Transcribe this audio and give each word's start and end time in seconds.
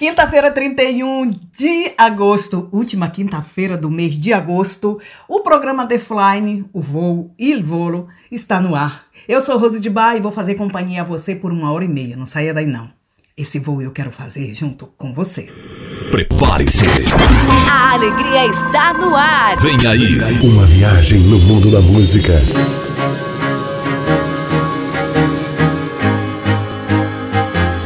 Quinta-feira, 0.00 0.50
31 0.50 1.30
de 1.54 1.92
agosto, 1.98 2.70
última 2.72 3.10
quinta-feira 3.10 3.76
do 3.76 3.90
mês 3.90 4.18
de 4.18 4.32
agosto, 4.32 4.98
o 5.28 5.40
programa 5.40 5.86
The 5.86 5.98
Flying, 5.98 6.64
o 6.72 6.80
voo 6.80 7.34
Il 7.38 7.62
Volo, 7.62 8.08
está 8.32 8.62
no 8.62 8.74
ar. 8.74 9.04
Eu 9.28 9.42
sou 9.42 9.58
Rose 9.58 9.78
de 9.78 9.90
Bar 9.90 10.16
e 10.16 10.20
vou 10.22 10.32
fazer 10.32 10.54
companhia 10.54 11.02
a 11.02 11.04
você 11.04 11.36
por 11.36 11.52
uma 11.52 11.70
hora 11.70 11.84
e 11.84 11.88
meia, 11.88 12.16
não 12.16 12.24
saia 12.24 12.54
daí 12.54 12.64
não. 12.64 12.88
Esse 13.36 13.58
voo 13.58 13.82
eu 13.82 13.90
quero 13.90 14.10
fazer 14.10 14.54
junto 14.54 14.86
com 14.96 15.12
você. 15.12 15.52
Prepare-se. 16.10 16.86
A 17.70 17.92
alegria 17.92 18.46
está 18.46 18.94
no 18.94 19.14
ar. 19.14 19.58
Vem 19.60 19.76
aí. 19.86 20.18
Uma 20.42 20.64
viagem 20.64 21.20
no 21.20 21.38
mundo 21.40 21.70
da 21.70 21.82
música. 21.82 22.32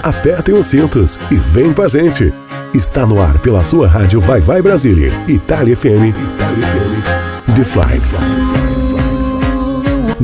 Apertem 0.05 0.55
os 0.55 0.66
cintos 0.66 1.18
e 1.30 1.36
vem 1.36 1.73
com 1.73 1.80
a 1.80 1.89
gente. 1.89 2.30
Está 2.75 3.07
no 3.07 3.22
ar 3.22 3.39
pela 3.39 3.64
sua 3.64 3.89
rádio 3.89 4.21
Vai 4.21 4.39
Vai 4.39 4.61
Brasília, 4.61 5.11
Itália 5.27 5.75
FM, 5.75 6.13
Itália 6.35 6.67
FM. 6.67 7.54
The 7.57 7.64
Fly. 7.64 8.00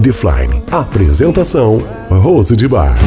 The 0.02 0.12
Fly. 0.12 0.62
Apresentação 0.70 1.82
Rose 2.10 2.54
de 2.54 2.68
Bar. 2.68 2.98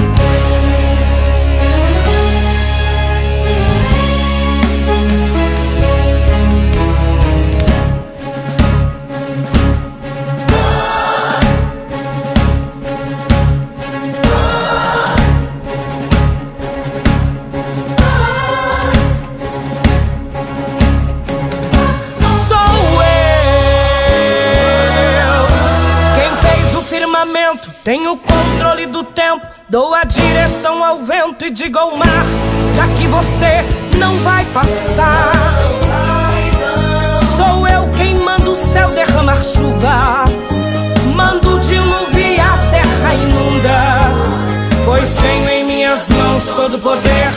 Tenho 27.93 28.17
controle 28.17 28.87
do 28.87 29.03
tempo, 29.03 29.45
dou 29.69 29.93
a 29.93 30.03
direção 30.03 30.83
ao 30.83 31.03
vento 31.03 31.45
e 31.45 31.51
digo 31.51 31.77
ao 31.77 31.95
mar: 31.95 32.25
já 32.75 32.87
que 32.87 33.05
você 33.05 33.63
não 33.99 34.17
vai 34.17 34.43
passar. 34.45 35.31
Sou 37.37 37.67
eu 37.67 37.87
quem 37.95 38.15
manda 38.15 38.49
o 38.49 38.55
céu 38.55 38.89
derramar 38.89 39.43
chuva, 39.43 40.25
mando 41.15 41.59
e 42.17 42.39
a 42.39 42.57
terra 42.71 43.13
inunda, 43.13 43.99
pois 44.85 45.15
tenho 45.15 45.49
em 45.49 45.63
minhas 45.63 46.09
mãos 46.09 46.47
todo 46.47 46.77
o 46.77 46.79
poder. 46.79 47.31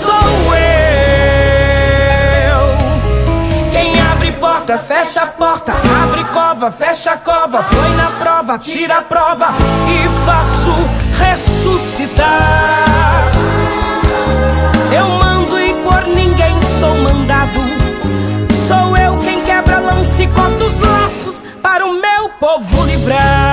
Sou 0.00 0.54
eu 0.54 2.76
quem 3.72 4.00
abre 4.12 4.30
porta, 4.38 4.78
fecha 4.78 5.22
a 5.22 5.26
porta, 5.26 5.72
abre 6.54 6.60
cova, 6.60 6.70
fecha 6.70 7.12
a 7.12 7.16
cova, 7.16 7.64
põe 7.64 7.96
na 7.96 8.10
prova, 8.18 8.58
tira 8.58 8.98
a 8.98 9.02
prova 9.02 9.48
e 9.88 10.24
faço 10.24 10.74
ressuscitar. 11.18 12.84
Eu 14.96 15.08
mando 15.08 15.58
e 15.58 15.74
por 15.82 16.06
ninguém 16.06 16.60
sou 16.78 16.94
mandado. 16.94 17.60
Sou 18.66 18.96
eu 18.96 19.18
quem 19.18 19.42
quebra 19.42 19.80
lança 19.80 20.22
e 20.22 20.28
corta 20.28 20.64
os 20.64 20.78
laços 20.78 21.42
para 21.60 21.84
o 21.84 22.00
meu 22.00 22.28
povo 22.40 22.84
livrar. 22.84 23.43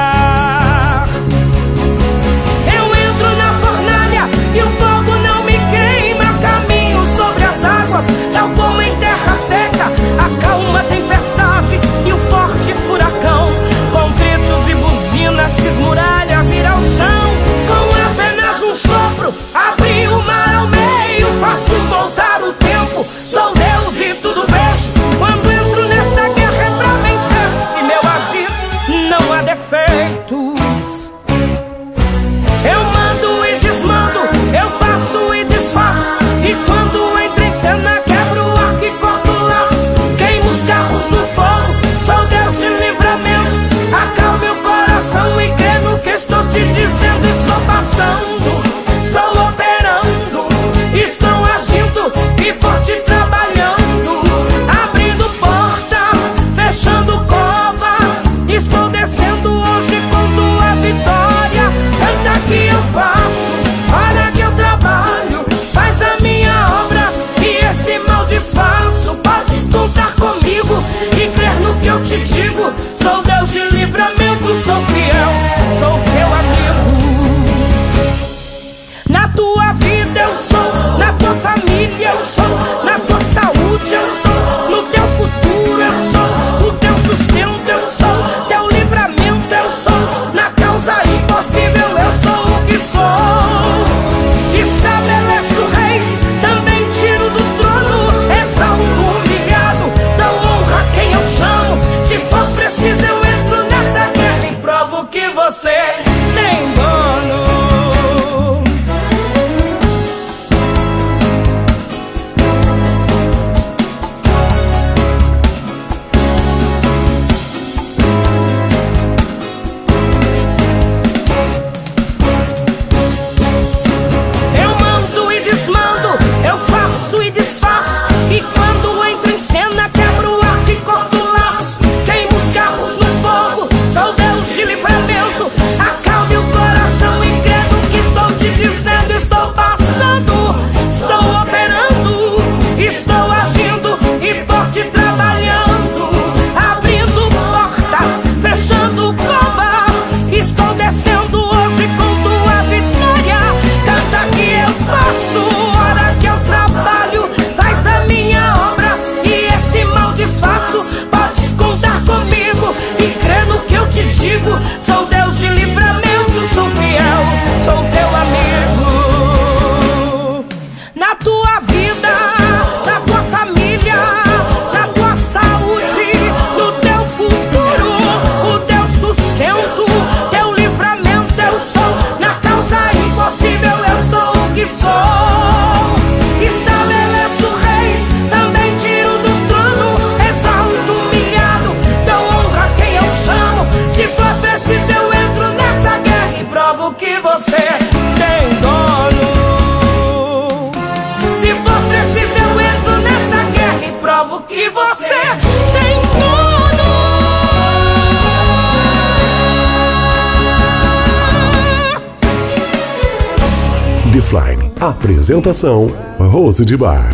Apresentação: 215.42 215.88
Rose 216.20 216.64
de 216.64 216.78
Bar. 216.78 217.12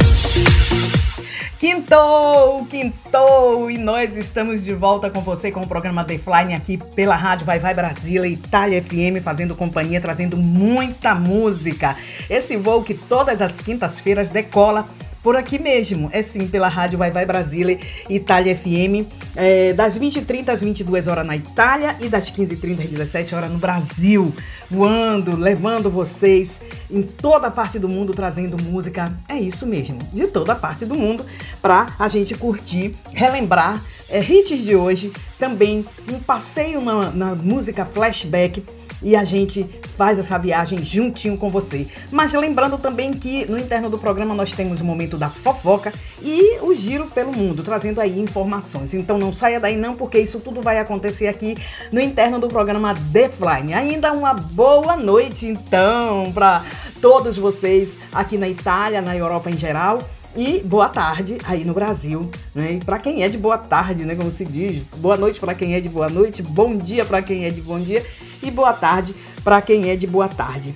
Quintou, 1.57 2.65
quintou 2.65 3.71
e 3.71 3.77
nós 3.77 4.17
estamos 4.17 4.65
de 4.65 4.73
volta 4.73 5.09
com 5.09 5.21
você 5.21 5.49
com 5.49 5.61
o 5.61 5.67
programa 5.67 6.03
The 6.03 6.17
Flying 6.17 6.53
aqui 6.53 6.77
pela 6.77 7.15
Rádio 7.15 7.45
Vai 7.45 7.57
Vai 7.57 7.73
Brasília, 7.73 8.27
Itália 8.27 8.81
FM, 8.81 9.23
fazendo 9.23 9.55
companhia, 9.55 10.01
trazendo 10.01 10.35
muita 10.35 11.15
música. 11.15 11.95
Esse 12.29 12.57
voo 12.57 12.83
que 12.83 12.93
todas 12.93 13.41
as 13.41 13.61
quintas-feiras 13.61 14.27
decola 14.27 14.89
por 15.23 15.35
aqui 15.35 15.59
mesmo. 15.59 16.09
É 16.13 16.21
sim, 16.21 16.47
pela 16.47 16.67
Rádio 16.67 16.97
Vai 16.97 17.11
Vai 17.11 17.25
Brasília, 17.25 17.77
Itália 18.09 18.55
FM, 18.55 19.07
é, 19.35 19.73
das 19.73 19.97
20h30 19.97 20.49
às 20.49 20.61
22 20.61 21.07
horas 21.07 21.25
na 21.25 21.35
Itália 21.35 21.95
e 21.99 22.07
das 22.07 22.31
15h30 22.31 22.83
às 22.83 22.89
17 22.89 23.35
horas 23.35 23.51
no 23.51 23.57
Brasil. 23.57 24.33
Voando, 24.69 25.35
levando 25.35 25.89
vocês 25.89 26.59
em 26.89 27.01
toda 27.01 27.51
parte 27.51 27.77
do 27.77 27.89
mundo, 27.89 28.13
trazendo 28.13 28.57
música. 28.61 29.15
É 29.27 29.39
isso 29.39 29.65
mesmo, 29.65 29.99
de 30.13 30.27
toda 30.27 30.55
parte 30.55 30.85
do 30.85 30.95
mundo, 30.95 31.25
pra 31.61 31.93
a 31.99 32.07
gente 32.07 32.35
curtir, 32.35 32.95
relembrar 33.13 33.81
é, 34.09 34.21
hits 34.21 34.63
de 34.63 34.75
hoje. 34.75 35.11
Também 35.37 35.85
um 36.11 36.19
passeio 36.19 36.81
na, 36.81 37.11
na 37.11 37.35
música 37.35 37.85
flashback 37.85 38.63
e 39.01 39.15
a 39.15 39.23
gente 39.23 39.67
faz 39.83 40.19
essa 40.19 40.37
viagem 40.37 40.83
juntinho 40.83 41.37
com 41.37 41.49
você. 41.49 41.87
Mas 42.11 42.33
lembrando 42.33 42.77
também 42.77 43.13
que 43.13 43.45
no 43.49 43.57
interno 43.57 43.89
do 43.89 43.97
programa 43.97 44.33
nós 44.33 44.53
temos 44.53 44.81
o 44.81 44.85
momento 44.85 45.17
da 45.17 45.29
fofoca 45.29 45.93
e 46.21 46.59
o 46.61 46.73
giro 46.73 47.07
pelo 47.07 47.31
mundo, 47.31 47.63
trazendo 47.63 47.99
aí 47.99 48.19
informações. 48.19 48.93
Então 48.93 49.17
não 49.17 49.33
saia 49.33 49.59
daí 49.59 49.75
não, 49.75 49.95
porque 49.95 50.19
isso 50.19 50.39
tudo 50.39 50.61
vai 50.61 50.79
acontecer 50.79 51.27
aqui 51.27 51.55
no 51.91 51.99
interno 51.99 52.39
do 52.39 52.47
programa 52.47 52.95
The 53.11 53.29
Flying. 53.29 53.73
Ainda 53.73 54.11
uma 54.11 54.33
boa 54.33 54.95
noite 54.95 55.45
então 55.45 56.31
para 56.31 56.63
todos 57.01 57.37
vocês 57.37 57.99
aqui 58.11 58.37
na 58.37 58.47
Itália, 58.47 59.01
na 59.01 59.15
Europa 59.15 59.49
em 59.49 59.57
geral. 59.57 59.99
E 60.37 60.59
boa 60.59 60.87
tarde 60.87 61.39
aí 61.45 61.65
no 61.65 61.73
Brasil, 61.73 62.29
né? 62.53 62.73
E 62.73 62.77
para 62.77 62.99
quem 62.99 63.23
é 63.23 63.27
de 63.27 63.39
boa 63.39 63.57
tarde, 63.57 64.05
né, 64.05 64.13
como 64.13 64.29
se 64.29 64.45
diz, 64.45 64.83
boa 64.97 65.17
noite 65.17 65.39
para 65.39 65.55
quem 65.55 65.73
é 65.73 65.79
de 65.79 65.89
boa 65.89 66.07
noite, 66.09 66.43
bom 66.43 66.77
dia 66.77 67.03
para 67.03 67.23
quem 67.23 67.45
é 67.45 67.49
de 67.49 67.59
bom 67.59 67.79
dia 67.79 68.05
e 68.43 68.51
boa 68.51 68.71
tarde 68.71 69.15
para 69.43 69.59
quem 69.63 69.89
é 69.89 69.95
de 69.95 70.05
boa 70.05 70.27
tarde. 70.27 70.75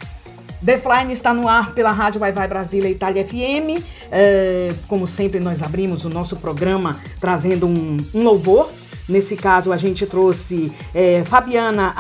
The 0.65 0.79
Flying 0.79 1.11
está 1.11 1.31
no 1.31 1.47
ar 1.47 1.75
pela 1.75 1.91
Rádio 1.91 2.19
Vai 2.19 2.31
Vai 2.31 2.47
Brasília 2.47 2.89
Itália 2.89 3.23
FM. 3.23 3.83
É, 4.11 4.73
como 4.87 5.05
sempre, 5.05 5.39
nós 5.39 5.61
abrimos 5.61 6.05
o 6.05 6.09
nosso 6.09 6.35
programa 6.37 6.99
trazendo 7.19 7.67
um, 7.67 7.97
um 8.15 8.23
louvor. 8.23 8.67
Nesse 9.07 9.35
caso, 9.35 9.71
a 9.71 9.77
gente 9.77 10.07
trouxe 10.07 10.71
é, 10.93 11.23
Fabiana 11.23 11.93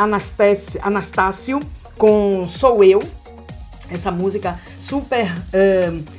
Anastácio 0.83 1.59
com 1.95 2.47
Sou 2.47 2.83
Eu. 2.83 3.20
Essa 3.91 4.09
música 4.09 4.59
super 4.79 5.27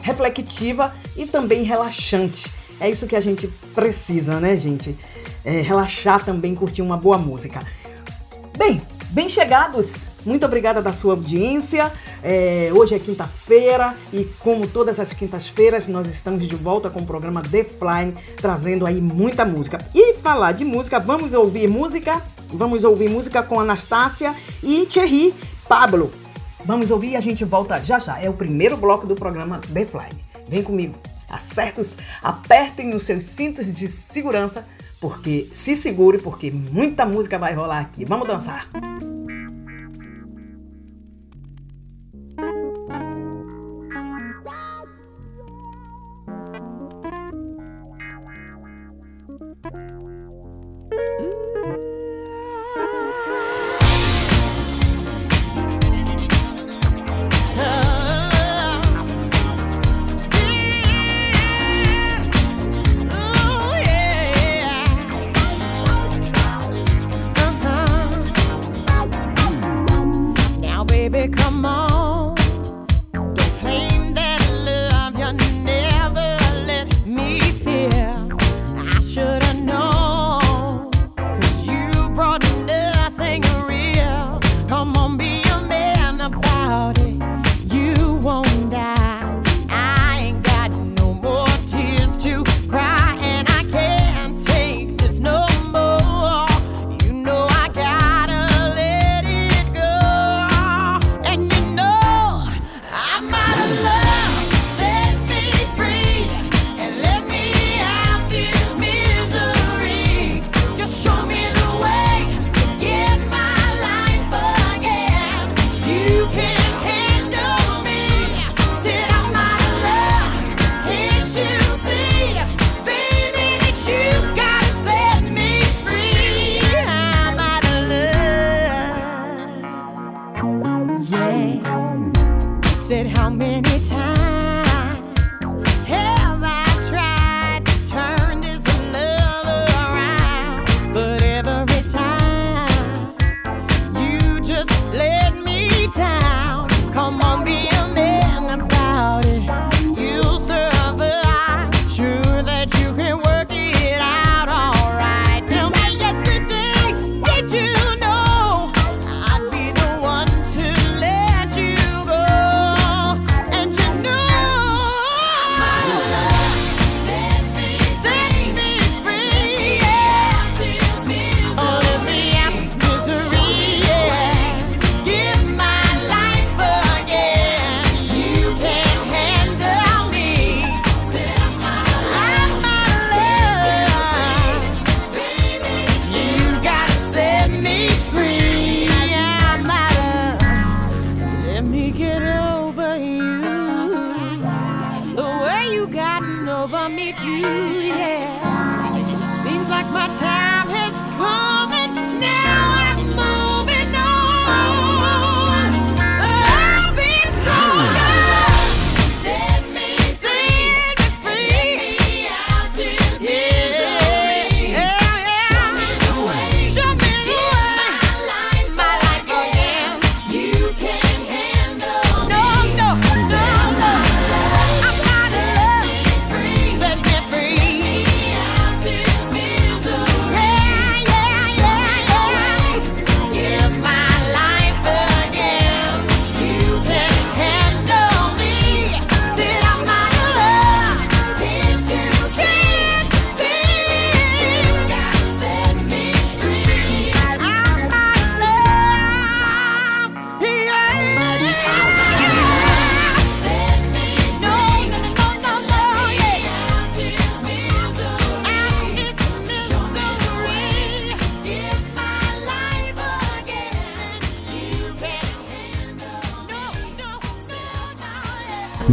reflexiva 0.03 0.95
e 1.17 1.27
também 1.27 1.63
relaxante. 1.63 2.53
É 2.79 2.91
isso 2.91 3.07
que 3.07 3.17
a 3.17 3.21
gente 3.21 3.49
precisa, 3.75 4.39
né, 4.41 4.57
gente? 4.57 4.97
É, 5.45 5.61
relaxar 5.61 6.25
também, 6.25 6.55
curtir 6.55 6.83
uma 6.83 6.97
boa 6.97 7.19
música. 7.19 7.63
Bem, 8.57 8.81
Bem 9.13 9.29
chegados, 9.29 10.09
muito 10.25 10.47
obrigada 10.47 10.81
da 10.81 10.95
sua 10.95 11.13
audiência. 11.13 11.93
É, 12.23 12.71
hoje 12.73 12.95
é 12.95 12.99
quinta-feira 12.99 13.95
e, 14.11 14.25
como 14.39 14.67
todas 14.67 14.99
as 14.99 15.13
quintas-feiras, 15.13 15.87
nós 15.87 16.09
estamos 16.09 16.49
de 16.49 16.57
volta 16.57 16.89
com 16.89 17.01
o 17.01 17.05
programa 17.05 17.43
The 17.43 17.63
Flying, 17.63 18.15
trazendo 18.39 18.87
aí 18.87 19.03
muita 19.03 19.45
música. 19.45 19.85
E 19.95 20.15
falar 20.15 20.53
de 20.53 20.65
música, 20.65 20.99
vamos 20.99 21.35
ouvir 21.35 21.69
música, 21.69 22.23
vamos 22.49 22.85
ouvir 22.85 23.11
música 23.11 23.43
com 23.43 23.61
Anastácia 23.61 24.35
e 24.63 24.87
Thierry 24.87 25.35
Pablo. 25.69 26.11
Vamos 26.65 26.91
ouvir 26.91 27.11
e 27.11 27.17
a 27.17 27.21
gente 27.21 27.45
volta 27.45 27.81
já 27.81 27.99
já. 27.99 28.21
É 28.21 28.31
o 28.31 28.35
primeiro 28.35 28.77
bloco 28.77 29.07
do 29.07 29.15
programa 29.15 29.61
The 29.73 29.85
Flying. 29.85 30.21
Vem 30.49 30.63
comigo. 30.63 30.95
Acertos, 31.29 31.97
apertem 32.23 32.95
os 32.95 33.05
seus 33.05 33.23
cintos 33.23 33.73
de 33.73 33.89
segurança 33.89 34.67
porque 35.01 35.49
se 35.53 35.75
segure, 35.75 36.19
porque 36.19 36.51
muita 36.51 37.05
música 37.05 37.39
vai 37.39 37.55
rolar 37.55 37.81
aqui. 37.81 38.05
Vamos 38.05 38.29
dançar! 38.29 38.69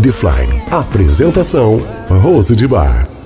Defline. 0.10 0.64
Apresentação: 0.72 1.80
Rose 2.10 2.56
de 2.56 2.68
Bar. 2.68 3.19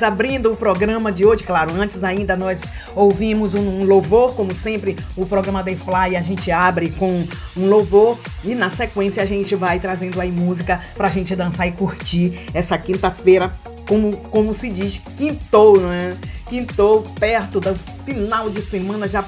Abrindo 0.00 0.52
o 0.52 0.56
programa 0.56 1.10
de 1.10 1.26
hoje. 1.26 1.42
Claro, 1.42 1.72
antes 1.74 2.04
ainda 2.04 2.36
nós 2.36 2.62
ouvimos 2.94 3.52
um 3.54 3.84
louvor, 3.84 4.34
como 4.34 4.54
sempre, 4.54 4.96
o 5.16 5.26
programa 5.26 5.64
The 5.64 5.74
Fly 5.74 6.14
a 6.16 6.20
gente 6.20 6.52
abre 6.52 6.90
com 6.90 7.24
um 7.56 7.66
louvor 7.66 8.16
e 8.44 8.54
na 8.54 8.70
sequência 8.70 9.24
a 9.24 9.26
gente 9.26 9.56
vai 9.56 9.80
trazendo 9.80 10.20
aí 10.20 10.30
música 10.30 10.80
pra 10.94 11.08
gente 11.08 11.34
dançar 11.34 11.66
e 11.66 11.72
curtir 11.72 12.38
essa 12.54 12.78
quinta-feira, 12.78 13.52
como, 13.88 14.16
como 14.16 14.54
se 14.54 14.70
diz, 14.70 15.02
quintou, 15.16 15.80
né? 15.80 16.16
Quintou 16.46 17.02
perto 17.18 17.60
do 17.60 17.74
final 18.04 18.48
de 18.48 18.62
semana, 18.62 19.08
já 19.08 19.24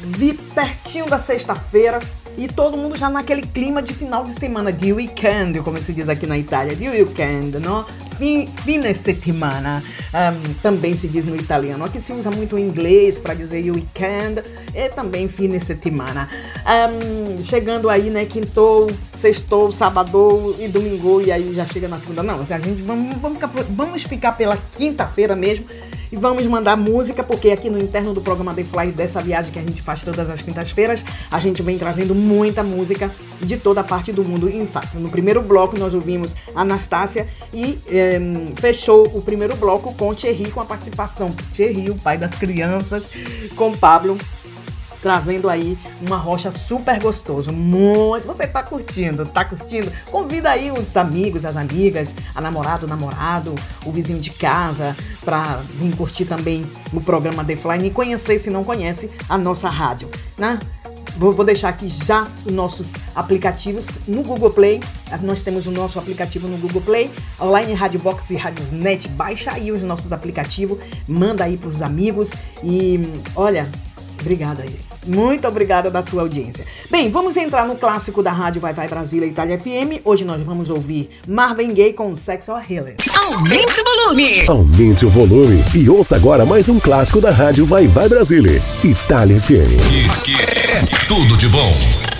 vi 0.00 0.32
pertinho 0.32 1.06
da 1.06 1.18
sexta-feira. 1.18 2.00
E 2.36 2.48
todo 2.48 2.78
mundo 2.78 2.96
já 2.96 3.10
naquele 3.10 3.42
clima 3.42 3.82
de 3.82 3.92
final 3.92 4.24
de 4.24 4.32
semana, 4.32 4.72
de 4.72 4.90
weekend, 4.90 5.60
como 5.60 5.78
se 5.78 5.92
diz 5.92 6.08
aqui 6.08 6.26
na 6.26 6.38
Itália, 6.38 6.74
de 6.74 6.88
weekend, 6.88 7.58
não? 7.58 7.84
Fine 8.64 8.94
settimana, 8.94 9.82
um, 10.12 10.54
também 10.54 10.94
se 10.94 11.08
diz 11.08 11.24
no 11.24 11.34
italiano. 11.36 11.84
Aqui 11.84 12.00
se 12.00 12.12
usa 12.12 12.30
muito 12.30 12.56
o 12.56 12.58
inglês 12.58 13.18
para 13.18 13.34
dizer 13.34 13.70
weekend 13.70 14.42
e 14.74 14.88
também 14.90 15.28
fine 15.28 15.58
settimana. 15.58 16.28
Um, 16.66 17.42
chegando 17.42 17.88
aí, 17.88 18.10
né, 18.10 18.24
quintou, 18.24 18.90
sextou, 19.14 19.72
sábado 19.72 20.54
e 20.58 20.68
domingo, 20.68 21.20
e 21.20 21.32
aí 21.32 21.54
já 21.54 21.66
chega 21.66 21.88
na 21.88 21.98
segunda. 21.98 22.22
Não, 22.22 22.40
a 22.48 22.58
gente 22.58 22.82
vamos, 22.82 23.16
vamos, 23.18 23.40
vamos 23.70 24.02
ficar 24.04 24.32
pela 24.32 24.56
quinta-feira 24.76 25.34
mesmo 25.34 25.66
e 26.12 26.16
vamos 26.16 26.46
mandar 26.46 26.76
música, 26.76 27.24
porque 27.24 27.50
aqui 27.50 27.70
no 27.70 27.78
interno 27.78 28.12
do 28.12 28.20
programa 28.20 28.52
The 28.54 28.64
Fly, 28.64 28.92
dessa 28.92 29.22
viagem 29.22 29.50
que 29.50 29.58
a 29.58 29.62
gente 29.62 29.80
faz 29.80 30.02
todas 30.02 30.28
as 30.28 30.42
quintas-feiras, 30.42 31.02
a 31.30 31.40
gente 31.40 31.62
vem 31.62 31.78
trazendo 31.78 32.14
muita 32.14 32.62
música 32.62 33.10
de 33.40 33.56
toda 33.56 33.82
parte 33.82 34.12
do 34.12 34.22
mundo. 34.22 34.48
Em 34.48 34.66
fato, 34.66 34.98
no 34.98 35.08
primeiro 35.08 35.40
bloco 35.40 35.78
nós 35.78 35.94
ouvimos 35.94 36.36
Anastácia 36.54 37.26
e 37.52 37.80
fechou 38.56 39.06
o 39.16 39.22
primeiro 39.22 39.56
bloco 39.56 39.94
com 39.94 40.14
Thierry, 40.14 40.50
com 40.50 40.60
a 40.60 40.66
participação. 40.66 41.34
Thierry, 41.50 41.88
o 41.88 41.94
pai 41.94 42.18
das 42.18 42.34
crianças, 42.34 43.04
com 43.56 43.74
Pablo 43.74 44.18
trazendo 45.02 45.50
aí 45.50 45.76
uma 46.00 46.16
rocha 46.16 46.50
super 46.50 46.98
gostoso. 47.00 47.52
Muito. 47.52 48.26
Você 48.26 48.46
tá 48.46 48.62
curtindo? 48.62 49.26
Tá 49.26 49.44
curtindo? 49.44 49.90
Convida 50.10 50.50
aí 50.50 50.70
os 50.70 50.96
amigos, 50.96 51.44
as 51.44 51.56
amigas, 51.56 52.14
a 52.34 52.40
namorado, 52.40 52.86
o 52.86 52.88
namorado, 52.88 53.54
o 53.84 53.92
vizinho 53.92 54.20
de 54.20 54.30
casa, 54.30 54.96
para 55.24 55.60
vir 55.78 55.94
curtir 55.96 56.24
também 56.24 56.64
o 56.92 57.00
programa 57.00 57.44
The 57.44 57.56
Fly 57.56 57.86
e 57.86 57.90
conhecer, 57.90 58.38
se 58.38 58.48
não 58.48 58.62
conhece, 58.64 59.10
a 59.28 59.36
nossa 59.36 59.68
rádio, 59.68 60.08
né? 60.38 60.58
Vou 61.16 61.44
deixar 61.44 61.68
aqui 61.68 61.88
já 61.88 62.26
os 62.44 62.52
nossos 62.52 62.94
aplicativos 63.14 63.88
no 64.08 64.22
Google 64.22 64.50
Play. 64.50 64.80
Nós 65.20 65.42
temos 65.42 65.66
o 65.66 65.70
nosso 65.70 65.98
aplicativo 65.98 66.48
no 66.48 66.56
Google 66.56 66.80
Play, 66.80 67.10
Online 67.38 67.74
Rádio 67.74 68.00
Box 68.00 68.30
e 68.30 68.36
Radiosnet. 68.36 69.08
Baixa 69.08 69.52
aí 69.52 69.70
os 69.70 69.82
nossos 69.82 70.10
aplicativos, 70.10 70.78
manda 71.06 71.44
aí 71.44 71.58
para 71.58 71.68
os 71.68 71.82
amigos 71.82 72.32
e 72.64 72.98
olha, 73.36 73.70
obrigada 74.20 74.62
aí. 74.62 74.91
Muito 75.06 75.46
obrigada 75.48 75.90
da 75.90 76.02
sua 76.02 76.22
audiência. 76.22 76.64
Bem, 76.90 77.10
vamos 77.10 77.36
entrar 77.36 77.66
no 77.66 77.76
clássico 77.76 78.22
da 78.22 78.30
rádio 78.30 78.60
Vai 78.60 78.72
Vai 78.72 78.88
Brasília 78.88 79.26
Itália 79.26 79.58
FM. 79.58 80.00
Hoje 80.04 80.24
nós 80.24 80.42
vamos 80.42 80.70
ouvir 80.70 81.10
Marvin 81.26 81.72
Gaye 81.74 81.92
com 81.92 82.14
Sexual 82.14 82.62
Healer. 82.68 82.96
Aumente 83.16 83.80
o 83.80 83.84
volume! 83.84 84.48
Aumente 84.48 85.06
o 85.06 85.10
volume 85.10 85.64
e 85.74 85.88
ouça 85.88 86.16
agora 86.16 86.44
mais 86.44 86.68
um 86.68 86.78
clássico 86.78 87.20
da 87.20 87.30
rádio 87.30 87.64
Vai 87.64 87.86
Vai 87.86 88.08
Brasília 88.08 88.60
Itália 88.84 89.40
FM. 89.40 90.22
Que, 90.24 90.32
que 90.32 90.42
é 90.42 91.06
tudo 91.06 91.36
de 91.36 91.48
bom. 91.48 92.11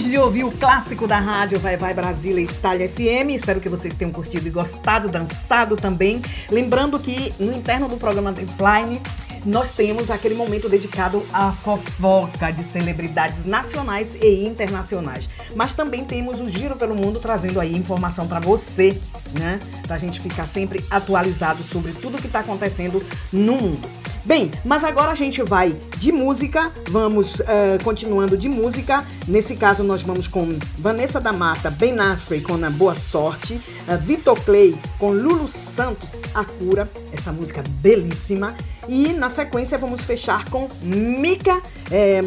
Acabamos 0.00 0.04
de 0.04 0.18
ouvir 0.18 0.44
o 0.44 0.50
clássico 0.50 1.06
da 1.06 1.18
rádio 1.18 1.58
Vai 1.58 1.76
Vai 1.76 1.92
Brasília 1.92 2.42
Itália 2.42 2.88
FM. 2.88 3.34
Espero 3.34 3.60
que 3.60 3.68
vocês 3.68 3.92
tenham 3.94 4.10
curtido 4.10 4.46
e 4.48 4.50
gostado, 4.50 5.10
dançado 5.10 5.76
também. 5.76 6.22
Lembrando 6.50 6.98
que 6.98 7.34
no 7.38 7.52
interno 7.52 7.86
do 7.86 7.98
programa 7.98 8.32
Flying 8.32 8.98
nós 9.44 9.72
temos 9.74 10.10
aquele 10.10 10.34
momento 10.34 10.70
dedicado 10.70 11.24
à 11.32 11.52
fofoca 11.52 12.50
de 12.50 12.62
celebridades 12.62 13.44
nacionais 13.44 14.14
e 14.14 14.46
internacionais. 14.46 15.28
Mas 15.54 15.74
também 15.74 16.02
temos 16.02 16.40
o 16.40 16.48
Giro 16.48 16.76
pelo 16.76 16.94
Mundo 16.94 17.20
trazendo 17.20 17.60
aí 17.60 17.76
informação 17.76 18.26
para 18.26 18.40
você, 18.40 18.98
né? 19.38 19.60
Pra 19.86 19.98
gente 19.98 20.18
ficar 20.18 20.46
sempre 20.46 20.82
atualizado 20.90 21.62
sobre 21.62 21.92
tudo 21.92 22.16
que 22.16 22.26
está 22.26 22.40
acontecendo 22.40 23.04
no 23.30 23.56
mundo. 23.56 23.89
Bem, 24.24 24.50
mas 24.64 24.84
agora 24.84 25.10
a 25.10 25.14
gente 25.14 25.42
vai 25.42 25.74
de 25.96 26.12
música, 26.12 26.72
vamos 26.88 27.40
uh, 27.40 27.82
continuando 27.82 28.36
de 28.36 28.48
música. 28.48 29.04
Nesse 29.26 29.56
caso, 29.56 29.82
nós 29.82 30.02
vamos 30.02 30.26
com 30.26 30.58
Vanessa 30.78 31.20
da 31.20 31.32
Mata, 31.32 31.70
Ben 31.70 31.98
Affleck 31.98 32.44
com 32.44 32.64
a 32.64 32.70
Boa 32.70 32.94
Sorte, 32.94 33.54
uh, 33.88 33.98
Vitor 33.98 34.38
Clay 34.42 34.76
com 34.98 35.12
Lulu 35.12 35.48
Santos, 35.48 36.22
A 36.34 36.44
Cura, 36.44 36.88
essa 37.12 37.32
música 37.32 37.62
belíssima. 37.80 38.54
E 38.88 39.12
na 39.12 39.30
sequência 39.30 39.78
vamos 39.78 40.02
fechar 40.02 40.48
com 40.50 40.68
Mika, 40.82 41.62
é, 41.90 42.20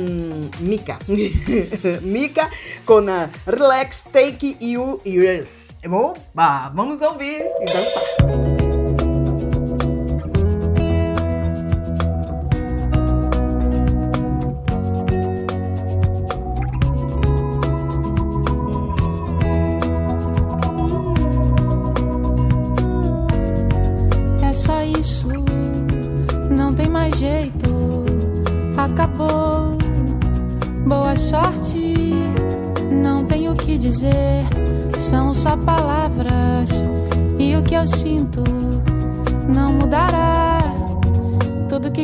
Mika, 0.60 0.97
Mika 2.01 2.49
com 2.86 2.99
a 3.10 3.29
Relax 3.45 4.06
Take 4.12 4.58
You 4.62 5.01
Years. 5.06 5.75
Opa, 5.86 6.69
vamos 6.73 7.01
ouvir 7.01 7.41
e 7.41 7.65
dançar. 7.65 8.52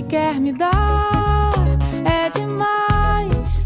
Quer 0.09 0.39
me 0.39 0.51
dar 0.51 1.53
é 2.03 2.29
demais, 2.31 3.63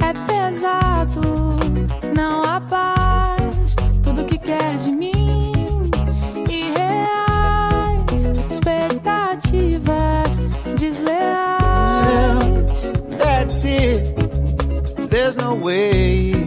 é 0.00 0.12
pesado, 0.26 1.58
não 2.16 2.42
há 2.42 2.60
paz. 2.60 3.76
Tudo 4.02 4.24
que 4.24 4.38
quer 4.38 4.76
de 4.78 4.90
mim 4.90 5.52
e 6.48 6.72
reais 6.72 8.24
expectativas 8.50 10.38
desleais. 10.78 12.22
That's 13.18 13.64
it. 13.64 14.14
There's 15.10 15.36
no 15.36 15.54
way. 15.54 16.46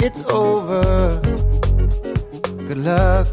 it's 0.00 0.20
over. 0.30 1.20
Good 2.66 2.78
luck. 2.78 3.28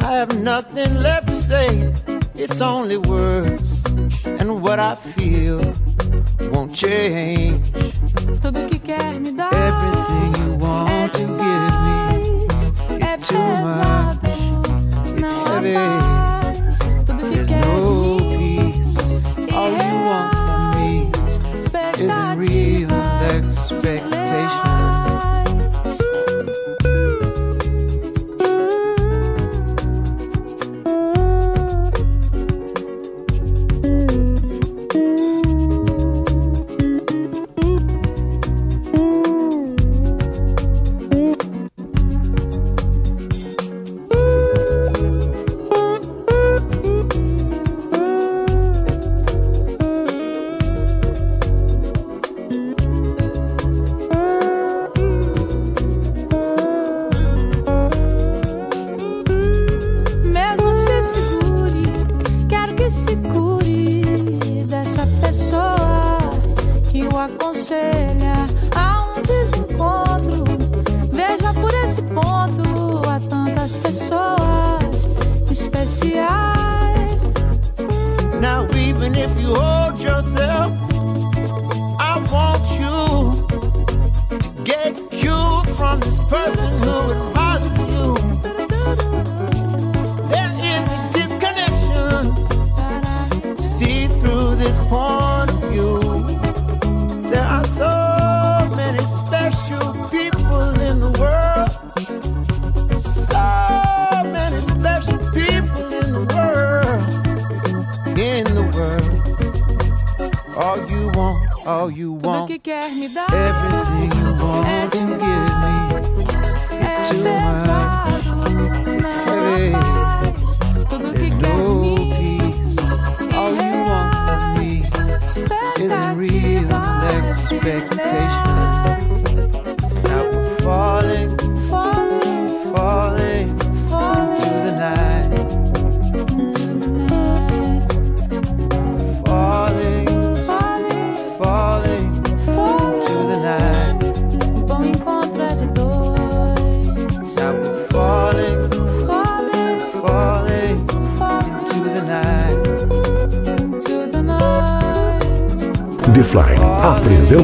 I 0.00 0.12
have 0.20 0.38
nothing 0.38 0.94
left 0.96 1.28
to 1.28 1.36
say. 1.36 1.92
It's 2.34 2.60
only 2.60 2.98
words, 2.98 3.67
and 4.48 4.62
what 4.62 4.78
I 4.78 4.94
feel 4.94 5.58
won't 6.52 6.74
change. 6.74 7.70
Tudo 8.40 8.66
que 8.68 8.78
quer 8.78 9.20
me 9.20 9.32
dar. 9.32 9.52
Everything 9.52 10.42
you 10.42 10.56
want 10.58 10.90
é 10.90 11.08
to 11.08 11.18
give 11.18 11.38
me. 11.38 13.04
É 13.04 13.16
too 13.18 13.38
much. 13.38 14.18
It's 15.16 15.32
não 15.32 15.44
heavy. 15.46 16.07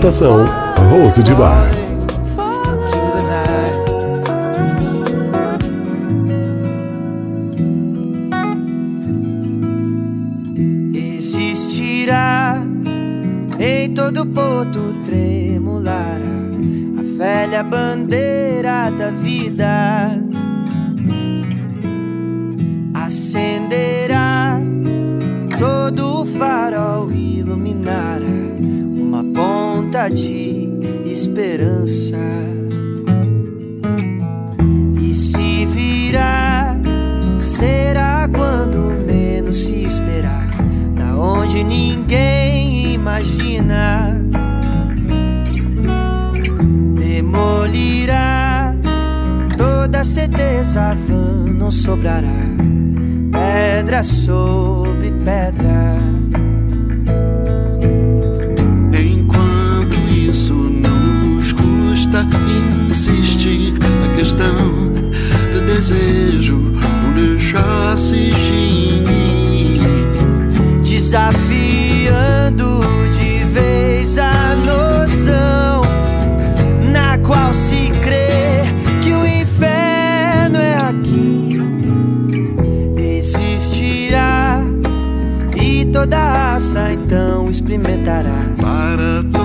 Apresentação: 0.05 0.45
Rose 0.90 1.23
de 1.23 1.33
Bar. 1.33 1.71
Existirá 10.93 12.62
em 13.59 13.95
todo 13.95 14.27
porto 14.27 14.95
tremular 15.07 16.21
a 16.99 17.17
velha 17.17 17.62
bandeira 17.62 18.90
da 18.90 19.11
vida. 19.11 20.23
Acenderá 22.93 24.61
todo 25.59 26.21
o 26.21 26.27
farol 26.27 27.04
de 30.11 30.69
esperança. 31.07 32.17
E 35.01 35.14
se 35.14 35.67
virá, 35.67 36.77
será 37.38 38.29
quando 38.35 38.79
menos 39.07 39.64
se 39.64 39.85
esperar, 39.85 40.47
da 40.95 41.17
onde 41.17 41.62
ninguém 41.62 42.95
imagina. 42.95 44.21
Demolirá 46.95 48.75
toda 49.57 50.05
certeza 50.05 50.95
vã, 51.07 51.53
não 51.53 51.71
sobrará 51.71 52.45
pedra 53.35 54.03
sobre 54.03 55.11
pedra. 55.25 56.13
questão 64.24 64.90
de 65.52 65.60
desejo, 65.66 66.56
não 66.56 67.12
deixar 67.12 67.98
se. 67.98 68.32
Desafiando 70.82 72.80
de 73.12 73.44
vez 73.52 74.16
a 74.16 74.56
noção 74.56 75.82
na 76.90 77.18
qual 77.18 77.52
se 77.52 77.90
crê 78.02 78.62
que 79.02 79.12
o 79.12 79.26
inferno 79.26 80.56
é 80.56 80.76
aqui. 80.88 81.60
Existirá 82.96 84.62
e 85.54 85.84
toda 85.84 86.54
aça 86.54 86.92
então 86.94 87.50
experimentará. 87.50 88.46
Para 88.56 89.22
todos 89.30 89.43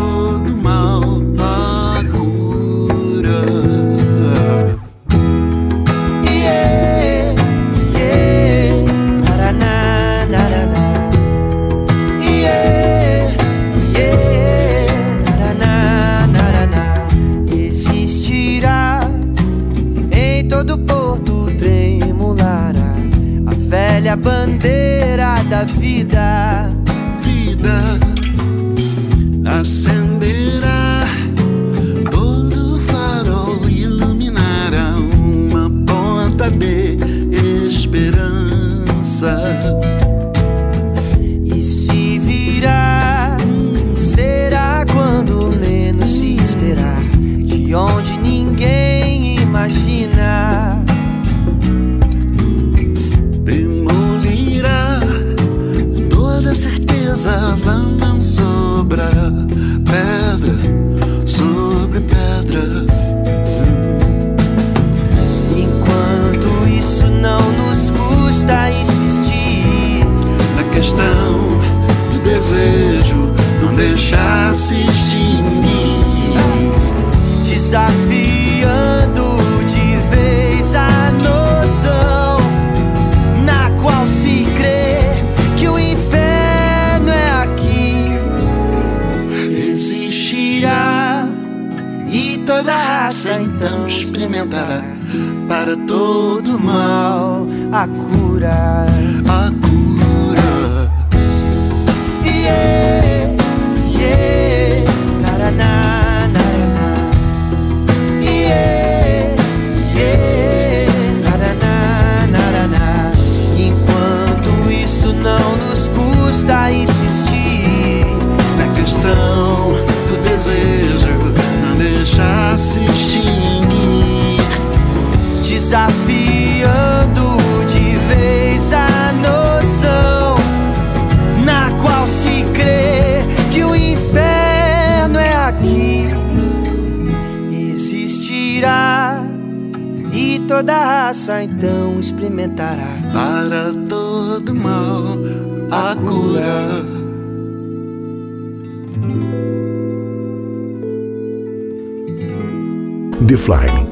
todo 95.77 96.57
mal 96.57 97.47
a 97.71 97.87
cura. 97.87 98.85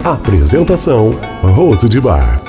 Apresentação: 0.08 1.20
Rose 1.44 1.90
de 1.90 2.00
Bar. 2.00 2.47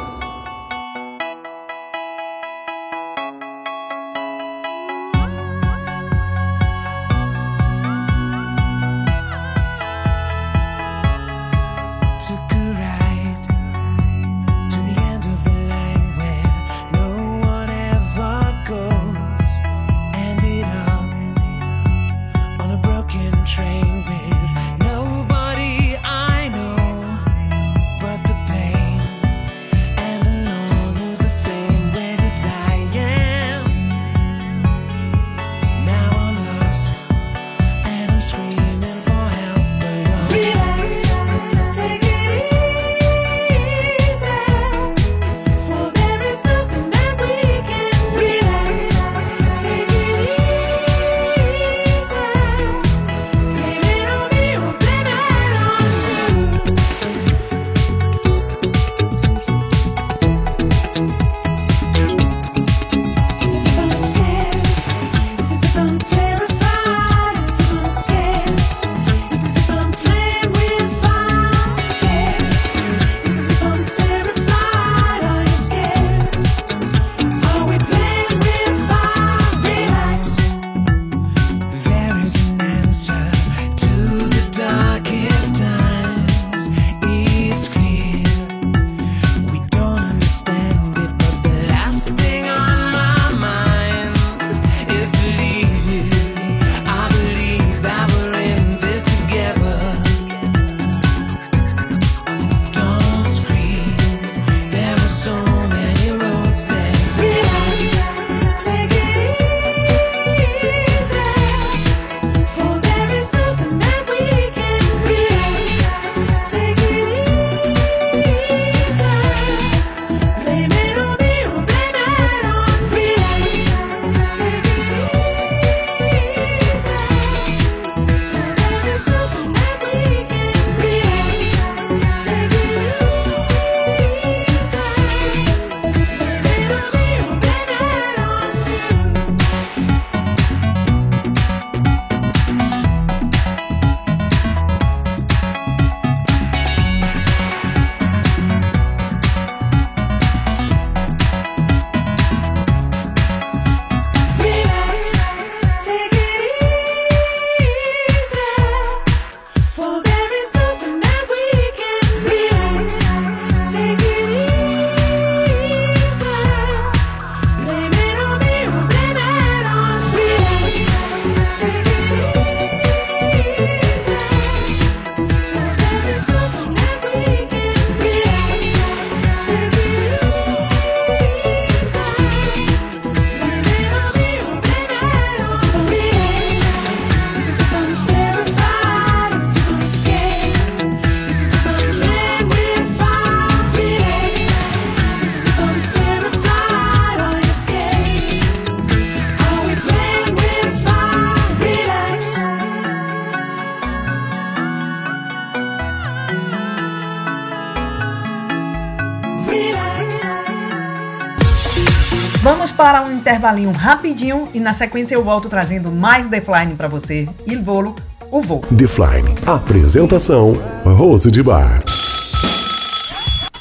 Intervalinho 213.59 213.73
rapidinho 213.73 214.49
e 214.55 214.61
na 214.61 214.73
sequência 214.73 215.15
eu 215.15 215.25
volto 215.25 215.49
trazendo 215.49 215.91
mais 215.91 216.29
Defline 216.29 216.75
para 216.75 216.89
você. 216.89 217.29
Il 217.47 217.63
volo, 217.63 217.95
o 218.31 218.41
voo. 218.41 218.63
Defline. 218.71 219.35
Apresentação: 219.47 220.57
Rose 220.85 221.31
de 221.31 221.43
Bar. 221.43 221.83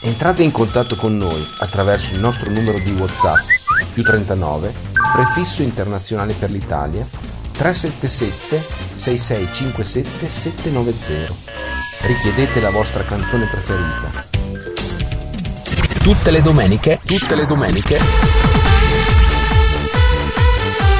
Entrate 0.03 0.43
in 0.43 0.51
contatto 0.51 0.95
con 0.95 1.17
noi 1.17 1.45
attraverso 1.59 2.13
il 2.13 2.19
nostro 2.19 2.49
numero 2.51 2.79
di 2.79 2.91
WhatsApp 2.91 3.39
più 3.93 4.03
39 4.03 4.71
prefisso 5.13 5.63
internazionale 5.63 6.33
per 6.33 6.51
l'Italia 6.51 7.05
377 7.51 8.63
6657 8.95 10.29
790. 10.29 11.33
Richiedete 12.01 12.61
la 12.61 12.69
vostra 12.69 13.03
canzone 13.03 13.47
preferita. 13.47 14.25
Tutte 16.03 16.31
le 16.31 16.41
domeniche, 16.41 17.01
tutte 17.03 17.35
le 17.35 17.45
domeniche. 17.45 18.76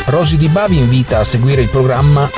Rosy 0.08 0.38
Di 0.38 0.48
Ba 0.48 0.68
vi 0.68 0.78
invita 0.78 1.20
a 1.20 1.24
seguire 1.26 1.62
il 1.62 1.68
programma 1.68 2.30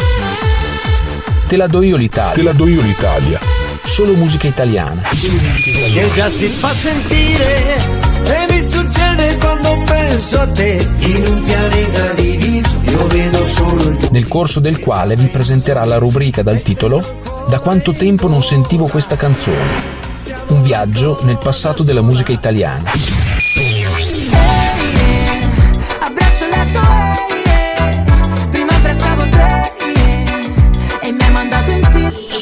Te 1.47 1.55
la 1.55 1.67
do 1.67 1.83
io 1.83 1.97
l'Italia. 1.97 2.33
Te 2.33 2.41
la 2.41 2.51
do 2.51 2.67
io 2.67 2.81
l'Italia. 2.81 3.39
Solo 3.83 4.13
musica 4.15 4.47
italiana. 4.47 5.07
Che 5.09 6.09
già 6.15 6.29
si 6.29 6.47
fa 6.47 6.73
sentire 6.73 7.75
e 8.23 8.53
mi 8.53 8.63
succede 8.63 9.37
quando 9.37 9.83
penso 9.85 10.39
a 10.39 10.47
te 10.47 10.89
in 10.97 11.25
un 11.27 11.43
pianeta 11.43 12.13
diviso 12.13 12.69
io 12.81 13.07
vedo 13.07 13.47
solo 13.47 13.89
il 13.89 14.07
Nel 14.11 14.27
corso 14.27 14.59
del 14.59 14.79
quale 14.79 15.15
vi 15.15 15.27
presenterà 15.27 15.85
la 15.85 15.97
rubrica 15.97 16.41
dal 16.41 16.61
titolo 16.63 17.19
Da 17.49 17.59
quanto 17.59 17.93
tempo 17.93 18.27
non 18.27 18.41
sentivo 18.41 18.87
questa 18.87 19.15
canzone. 19.15 20.07
Un 20.47 20.63
viaggio 20.63 21.19
nel 21.21 21.37
passato 21.37 21.83
della 21.83 22.01
musica 22.01 22.31
italiana. 22.31 23.18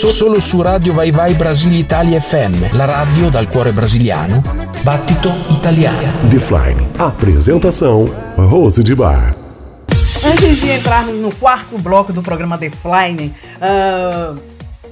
Solo 0.10 0.40
su 0.40 0.62
Radio 0.62 0.94
Vai 0.94 1.12
Vai 1.12 1.34
Brasile 1.34 1.78
Italia 1.78 2.20
FM, 2.20 2.74
la 2.74 2.86
radio 2.86 3.30
dal 3.30 3.48
cuore 3.48 3.72
brasiliano. 3.72 4.42
Battito 4.82 5.34
italiano. 5.50 6.12
Defline. 6.24 6.90
Apresentação: 6.98 8.10
Rose 8.36 8.84
de 8.84 8.96
Bar. 8.96 9.36
Antes 10.24 10.60
de 10.60 10.72
entrarmos 10.72 11.16
no 11.16 11.34
quarto 11.36 11.78
bloco 11.78 12.12
do 12.12 12.22
programa 12.22 12.58
The 12.58 12.70
Flying, 12.70 13.34
ah, 13.62 14.34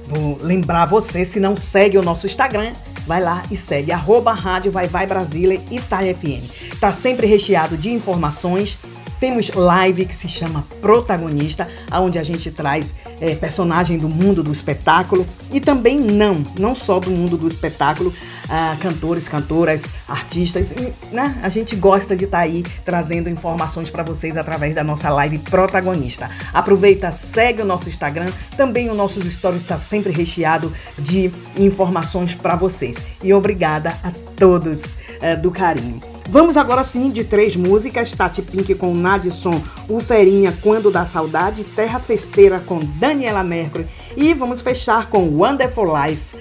vou 0.06 0.38
lembrar 0.40 0.86
você, 0.86 1.24
se 1.24 1.40
não 1.40 1.56
segue 1.56 1.98
o 1.98 2.02
nosso 2.02 2.26
Instagram, 2.26 2.72
vai 3.06 3.20
lá 3.22 3.42
e 3.50 3.56
segue, 3.56 3.92
arroba 3.92 4.32
Rádio 4.32 4.70
Vai 4.70 4.86
Vai 4.86 5.06
Brasília 5.06 5.60
Itália 5.70 6.14
FM. 6.14 6.78
Tá 6.80 6.92
sempre 6.92 7.26
recheado 7.26 7.76
de 7.76 7.90
informações. 7.90 8.78
Temos 9.18 9.50
live 9.50 10.04
que 10.04 10.14
se 10.14 10.28
chama 10.28 10.64
Protagonista, 10.80 11.68
onde 11.92 12.18
a 12.18 12.22
gente 12.22 12.50
traz 12.50 12.94
eh, 13.20 13.34
personagem 13.34 13.96
do 13.96 14.08
mundo 14.08 14.42
do 14.42 14.52
espetáculo 14.52 15.26
e 15.50 15.60
também 15.60 15.98
não, 15.98 16.44
não 16.58 16.74
só 16.74 17.00
do 17.00 17.10
mundo 17.10 17.36
do 17.36 17.48
espetáculo, 17.48 18.12
ah, 18.48 18.76
cantores, 18.80 19.28
cantoras, 19.28 19.84
artistas, 20.06 20.74
né? 21.10 21.38
A 21.42 21.48
gente 21.48 21.74
gosta 21.74 22.14
de 22.14 22.26
estar 22.26 22.40
aí 22.40 22.62
trazendo 22.84 23.28
informações 23.28 23.90
para 23.90 24.02
vocês 24.02 24.36
através 24.36 24.74
da 24.74 24.84
nossa 24.84 25.10
live 25.10 25.38
Protagonista. 25.38 26.30
Aproveita, 26.52 27.10
segue 27.10 27.62
o 27.62 27.64
nosso 27.64 27.88
Instagram, 27.88 28.30
também 28.56 28.88
o 28.90 28.94
nosso 28.94 29.22
stories 29.28 29.62
está 29.62 29.78
sempre 29.78 30.12
recheado 30.12 30.72
de 30.98 31.30
informações 31.56 32.34
para 32.34 32.54
vocês. 32.54 32.98
E 33.22 33.32
obrigada 33.32 33.90
a 34.02 34.12
todos 34.36 34.96
eh, 35.20 35.34
do 35.34 35.50
carinho. 35.50 36.15
Vamos 36.28 36.56
agora 36.56 36.84
sim 36.84 37.10
de 37.10 37.24
três 37.24 37.56
músicas: 37.56 38.10
Tati 38.12 38.42
Pink 38.42 38.74
com 38.74 38.94
Nadson, 38.94 39.60
O 39.88 40.00
Ferinha 40.00 40.52
Quando 40.62 40.90
Dá 40.90 41.04
Saudade, 41.04 41.64
Terra 41.64 42.00
Festeira 42.00 42.60
com 42.60 42.80
Daniela 42.80 43.44
Mercury 43.44 43.86
e 44.16 44.34
vamos 44.34 44.60
fechar 44.60 45.08
com 45.08 45.28
Wonderful 45.28 45.86
Life 45.86 46.36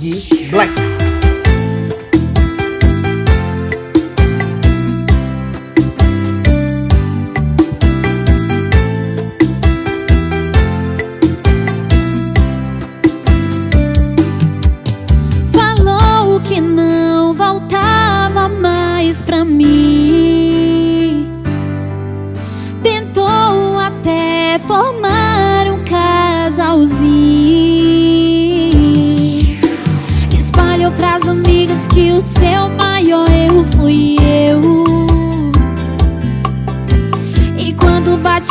de 0.00 0.46
Black. 0.46 1.05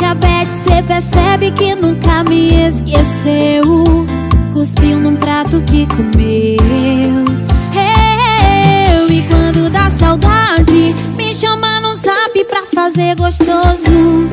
A 0.02 0.14
bad, 0.14 0.50
cê 0.50 0.82
percebe 0.82 1.50
que 1.52 1.74
nunca 1.74 2.22
me 2.24 2.48
esqueceu. 2.48 3.84
Cuspiu 4.52 4.98
num 4.98 5.16
prato 5.16 5.62
que 5.62 5.86
comeu. 5.86 7.24
Eu, 8.92 9.06
e 9.10 9.22
quando 9.30 9.70
dá 9.70 9.88
saudade, 9.90 10.94
me 11.16 11.34
chama 11.34 11.80
no 11.80 11.94
zap 11.94 12.44
pra 12.44 12.64
fazer 12.74 13.16
gostoso. 13.16 14.28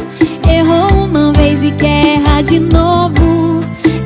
Errou 0.49 1.05
uma 1.05 1.31
vez 1.33 1.63
e 1.63 1.71
quer 1.71 2.17
errar 2.17 2.41
de 2.41 2.59
novo. 2.59 3.61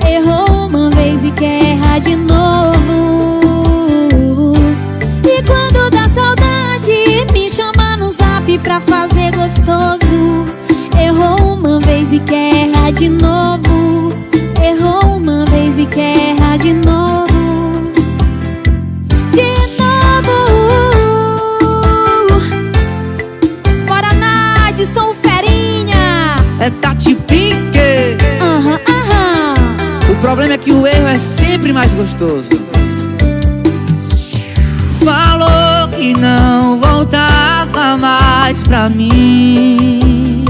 Errou 0.08 0.68
uma 0.68 0.90
vez 0.92 1.24
e 1.24 1.32
quer 1.32 1.64
errar 1.64 2.00
de 2.00 2.16
novo. 2.16 3.52
E 5.26 5.44
quando 5.44 5.90
dá 5.90 6.04
saudade, 6.06 7.26
me 7.34 7.50
chama 7.50 7.98
no 7.98 8.12
zap 8.12 8.58
pra 8.60 8.80
fazer 8.82 9.32
gostoso. 9.36 10.07
E 12.18 12.20
quer 12.22 12.70
errar 12.70 12.92
de 12.94 13.10
novo. 13.10 14.12
Errou 14.60 15.18
uma 15.18 15.46
vez 15.52 15.78
e 15.78 15.86
quer 15.86 16.18
errar 16.32 16.58
de 16.58 16.74
novo. 16.74 17.28
De 19.34 19.54
novo. 19.78 20.34
Bora, 23.88 24.10
Nadson, 24.16 25.14
ferinha. 25.22 26.36
É 26.60 26.72
Tati. 26.82 27.16
Aham, 28.42 28.80
aham. 28.90 29.54
O 30.10 30.16
problema 30.16 30.56
é 30.56 30.58
que 30.58 30.72
o 30.72 30.88
erro 30.88 31.08
é 31.08 31.20
sempre 31.20 31.72
mais 31.72 31.94
gostoso. 31.94 32.50
Falou 35.06 35.88
que 35.96 36.18
não 36.18 36.82
voltava 36.82 37.96
mais 37.96 38.64
pra 38.64 38.90
mim. 38.90 40.47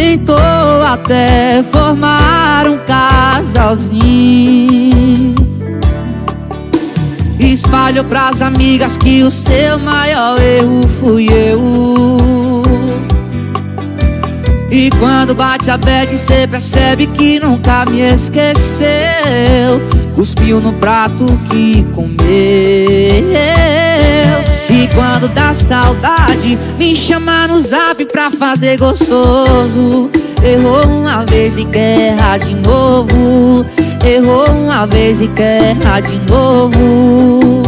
Tentou 0.00 0.34
até 0.82 1.62
formar 1.70 2.66
um 2.66 2.78
casalzinho. 2.86 4.00
Espalhou 7.38 8.02
pras 8.06 8.40
amigas 8.40 8.96
que 8.96 9.22
o 9.22 9.30
seu 9.30 9.78
maior 9.78 10.40
erro 10.40 10.80
fui 10.98 11.26
eu. 11.30 12.62
E 14.70 14.88
quando 14.98 15.34
bate 15.34 15.70
a 15.70 15.76
bad, 15.76 16.16
cê 16.16 16.46
percebe 16.46 17.06
que 17.06 17.38
nunca 17.38 17.84
me 17.84 18.00
esqueceu. 18.00 19.82
Cuspiu 20.14 20.62
no 20.62 20.72
prato 20.72 21.26
que 21.50 21.84
comeu. 21.94 22.16
E 24.70 24.88
quando 24.94 25.26
dá 25.28 25.52
saudade, 25.52 26.56
me 26.78 26.94
chama 26.94 27.48
no 27.48 27.60
zap 27.60 28.04
pra 28.04 28.30
fazer 28.30 28.78
gostoso. 28.78 30.08
Errou 30.44 30.86
uma 30.86 31.24
vez 31.26 31.58
e 31.58 31.64
quer 31.64 32.14
errar 32.14 32.38
de 32.38 32.54
novo. 32.54 33.66
Errou 34.06 34.48
uma 34.48 34.86
vez 34.86 35.20
e 35.20 35.26
quer 35.26 35.76
errar 35.76 36.00
de 36.00 36.20
novo. 36.30 37.62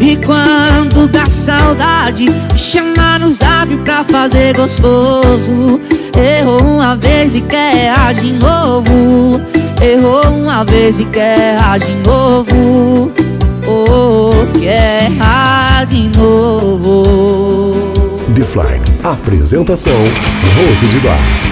E 0.00 0.16
quando 0.16 1.06
dá 1.08 1.26
saudade, 1.26 2.30
me 2.30 2.58
chama 2.58 3.18
no 3.18 3.30
zap 3.30 3.76
pra 3.84 4.02
fazer 4.04 4.54
gostoso. 4.56 5.78
Errou 6.16 6.62
uma 6.62 6.96
vez 6.96 7.34
e 7.34 7.42
quer 7.42 7.84
errar 7.84 8.14
de 8.14 8.32
novo. 8.32 9.42
Errou 9.82 10.26
uma 10.26 10.64
vez 10.64 10.98
e 10.98 11.04
quer 11.04 11.56
errar 11.56 11.78
de 11.78 11.92
novo. 12.06 13.12
Oh, 13.66 14.30
quer 14.58 15.04
errar 15.04 15.61
de 15.84 16.10
novo. 16.16 17.72
Defline. 18.28 18.84
Apresentação: 19.04 19.92
Rose 20.56 20.86
de 20.86 20.98
Bar. 21.00 21.51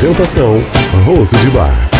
Apresentação: 0.00 0.64
Rose 1.04 1.36
de 1.36 1.50
Bar. 1.50 1.99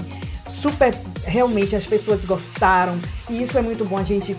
Super, 0.50 0.96
realmente 1.24 1.76
as 1.76 1.86
pessoas 1.86 2.26
gostaram. 2.26 3.00
E 3.30 3.44
isso 3.44 3.58
é 3.58 3.62
muito 3.62 3.86
bom 3.86 3.98
a 3.98 4.04
gente 4.04 4.36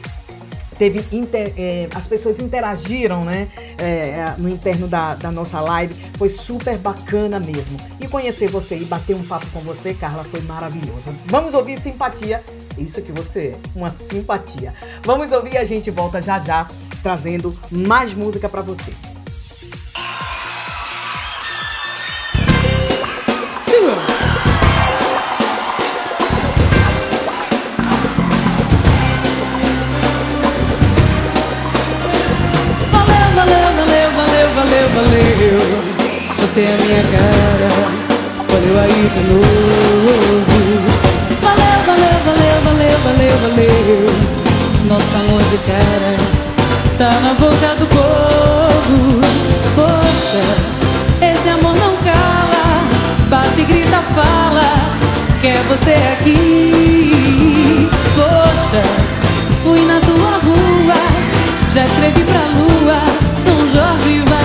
teve 0.78 1.04
inter- 1.14 1.52
é, 1.56 1.88
as 1.94 2.06
pessoas 2.06 2.38
interagiram 2.38 3.24
né 3.24 3.48
é, 3.78 4.34
no 4.38 4.48
interno 4.48 4.86
da, 4.86 5.14
da 5.14 5.30
nossa 5.30 5.60
live. 5.60 5.94
Foi 6.16 6.28
super 6.30 6.78
bacana 6.78 7.38
mesmo. 7.38 7.78
E 8.00 8.06
conhecer 8.06 8.48
você 8.48 8.76
e 8.76 8.84
bater 8.84 9.14
um 9.16 9.24
papo 9.24 9.46
com 9.52 9.60
você 9.60 9.94
Carla 9.94 10.24
foi 10.24 10.40
maravilhoso. 10.42 11.14
Vamos 11.26 11.54
ouvir 11.54 11.78
simpatia. 11.78 12.42
Isso 12.76 13.00
que 13.00 13.10
você 13.12 13.54
é 13.54 13.78
uma 13.78 13.90
simpatia. 13.90 14.74
Vamos 15.02 15.32
ouvir 15.32 15.56
a 15.56 15.64
gente 15.64 15.90
volta 15.90 16.20
já 16.20 16.38
já 16.38 16.68
trazendo 17.02 17.56
mais 17.70 18.12
música 18.12 18.48
para 18.48 18.62
você 18.62 18.92
Você 36.56 36.62
é 36.62 36.78
minha 36.80 37.02
cara. 37.02 37.68
Valeu 38.48 38.80
aí 38.80 39.10
de 39.12 39.20
novo. 39.28 40.56
Valeu, 41.42 41.78
valeu, 41.86 42.16
valeu, 42.24 42.56
valeu, 42.64 42.98
valeu, 43.04 43.36
valeu. 43.42 44.08
Amor 45.16 45.42
de 45.50 45.58
cara 45.66 46.16
tá 46.96 47.20
na 47.20 47.34
boca 47.34 47.74
do 47.78 47.86
povo. 47.88 49.20
Poxa, 49.74 50.44
esse 51.20 51.48
amor 51.50 51.74
não 51.76 51.94
cala. 51.98 52.88
Bate, 53.28 53.62
grita, 53.64 54.00
fala. 54.14 54.96
Quer 55.42 55.62
você 55.64 55.92
aqui. 56.14 57.86
Poxa, 58.14 58.82
fui 59.62 59.84
na 59.84 60.00
tua 60.00 60.38
rua. 60.38 61.00
Já 61.74 61.84
escrevi 61.84 62.22
pra 62.22 62.46
lua, 62.46 62.98
São 63.44 63.68
Jorge 63.68 64.20
vai 64.20 64.35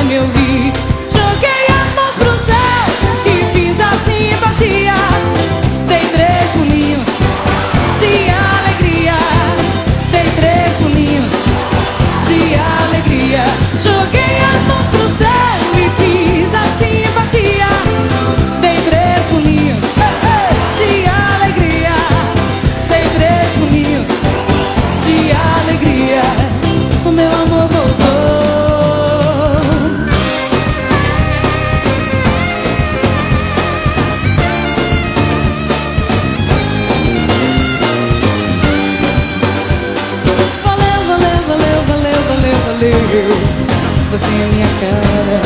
Você 44.22 44.28
é 44.28 44.48
minha 44.54 44.68
cara. 44.80 45.42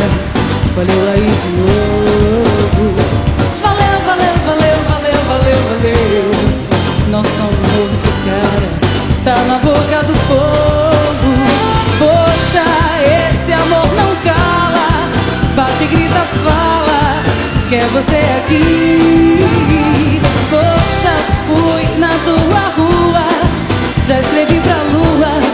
Valeu 0.75 1.09
aí 1.13 1.31
de 1.41 1.49
novo. 1.55 2.83
Valeu, 3.61 3.97
valeu, 4.05 4.35
valeu, 4.45 4.77
valeu, 4.89 5.19
valeu, 5.29 5.59
valeu. 5.69 6.27
Nosso 7.09 7.39
amor 7.39 7.89
de 7.89 8.11
cara 8.29 8.67
tá 9.23 9.37
na 9.45 9.57
boca 9.59 10.03
do 10.03 10.13
povo. 10.27 11.31
Poxa, 11.99 12.67
esse 13.05 13.53
amor 13.53 13.87
não 13.95 14.13
cala. 14.25 15.09
Bate, 15.55 15.85
grita, 15.85 16.25
fala. 16.43 17.23
Quer 17.69 17.87
você 17.93 18.19
aqui? 18.39 19.39
Poxa, 20.49 21.13
fui 21.47 21.97
na 21.97 22.11
tua 22.25 22.63
rua. 22.75 23.25
Já 24.05 24.19
escrevi 24.19 24.59
pra 24.59 24.75
lua, 24.91 25.44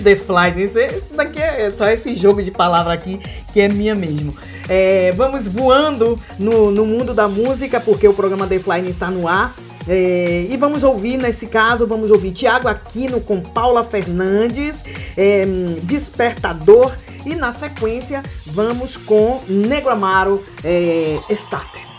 The 0.00 0.16
Flying. 0.16 0.60
Esse, 0.60 0.80
esse 0.80 1.14
daqui 1.14 1.40
é 1.40 1.70
só 1.72 1.86
esse 1.86 2.14
jogo 2.14 2.42
de 2.42 2.50
palavra 2.50 2.92
aqui 2.92 3.20
que 3.52 3.60
é 3.60 3.68
minha 3.68 3.94
mesmo. 3.94 4.34
É, 4.68 5.12
vamos 5.12 5.46
voando 5.46 6.18
no, 6.38 6.70
no 6.70 6.86
mundo 6.86 7.12
da 7.12 7.28
música, 7.28 7.80
porque 7.80 8.06
o 8.06 8.14
programa 8.14 8.46
The 8.46 8.58
Flying 8.58 8.88
está 8.88 9.10
no 9.10 9.26
ar. 9.26 9.54
É, 9.88 10.46
e 10.48 10.56
vamos 10.56 10.82
ouvir, 10.82 11.16
nesse 11.16 11.46
caso, 11.46 11.86
vamos 11.86 12.10
ouvir 12.10 12.32
Tiago 12.32 12.68
Aquino 12.68 13.20
com 13.20 13.40
Paula 13.40 13.82
Fernandes, 13.82 14.84
é, 15.16 15.44
Despertador. 15.82 16.92
E 17.26 17.34
na 17.34 17.52
sequência, 17.52 18.22
vamos 18.46 18.96
com 18.96 19.42
Negro 19.46 19.90
Amaro, 19.90 20.42
é, 20.64 21.18
Starter. 21.30 21.89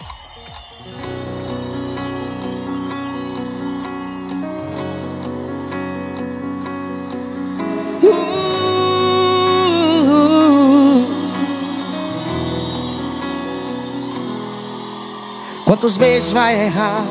Quantas 15.82 15.97
vezes 15.97 16.32
vai 16.32 16.65
errar 16.65 17.03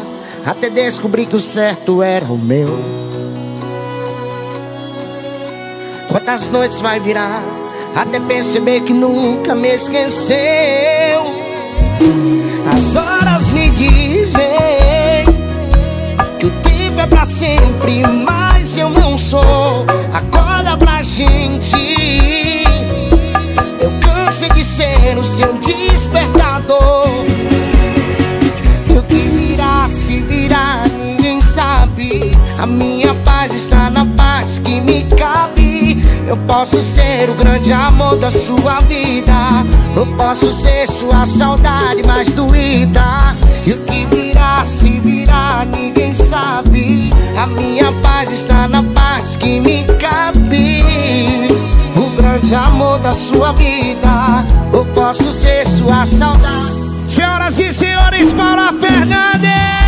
até 0.47 0.71
descobrir 0.71 1.27
que 1.27 1.35
o 1.35 1.41
certo 1.41 2.05
era 2.05 2.27
o 2.27 2.39
meu? 2.39 2.69
Quantas 6.09 6.49
noites 6.49 6.81
vai 6.81 7.01
virar 7.01 7.43
até 7.97 8.21
perceber 8.21 8.83
que 8.83 8.95
nunca 8.95 9.57
me 9.57 9.75
esqueceu? 9.75 10.37
As 12.73 12.95
horas 12.95 13.51
me 13.51 13.71
dizem 13.71 14.45
que 16.39 16.47
o 16.47 16.51
tempo 16.63 17.01
é 17.01 17.09
pra 17.09 17.25
sempre, 17.25 18.07
mas 18.07 18.77
eu 18.77 18.89
não 18.91 19.19
sou. 19.19 19.85
Acorda 20.15 20.77
pra 20.77 21.03
gente. 21.03 22.00
A 32.61 32.67
minha 32.67 33.15
paz 33.25 33.55
está 33.55 33.89
na 33.89 34.05
paz 34.05 34.59
que 34.59 34.83
me 34.83 35.03
cabe. 35.17 35.99
Eu 36.27 36.37
posso 36.47 36.83
ser 36.83 37.31
o 37.31 37.35
grande 37.35 37.73
amor 37.73 38.19
da 38.19 38.31
sua 38.31 38.77
vida. 38.81 39.33
Eu 39.97 40.07
posso 40.15 40.53
ser 40.53 40.87
sua 40.87 41.25
saudade 41.25 42.03
mais 42.07 42.29
doída. 42.33 43.35
E 43.67 43.73
o 43.73 43.79
que 43.87 44.05
virá, 44.15 44.63
se 44.67 45.01
virá, 45.01 45.65
ninguém 45.65 46.13
sabe. 46.13 47.09
A 47.35 47.47
minha 47.47 47.91
paz 48.03 48.31
está 48.31 48.69
na 48.69 48.83
paz 48.83 49.37
que 49.37 49.59
me 49.59 49.83
cabe. 49.99 50.83
O 51.97 52.15
grande 52.15 52.55
amor 52.55 52.99
da 52.99 53.15
sua 53.15 53.55
vida. 53.55 54.45
Eu 54.71 54.85
posso 54.85 55.33
ser 55.33 55.67
sua 55.67 56.05
saudade. 56.05 56.79
Senhoras 57.07 57.59
e 57.59 57.73
senhores, 57.73 58.35
Paula 58.35 58.71
Fernandes! 58.79 59.80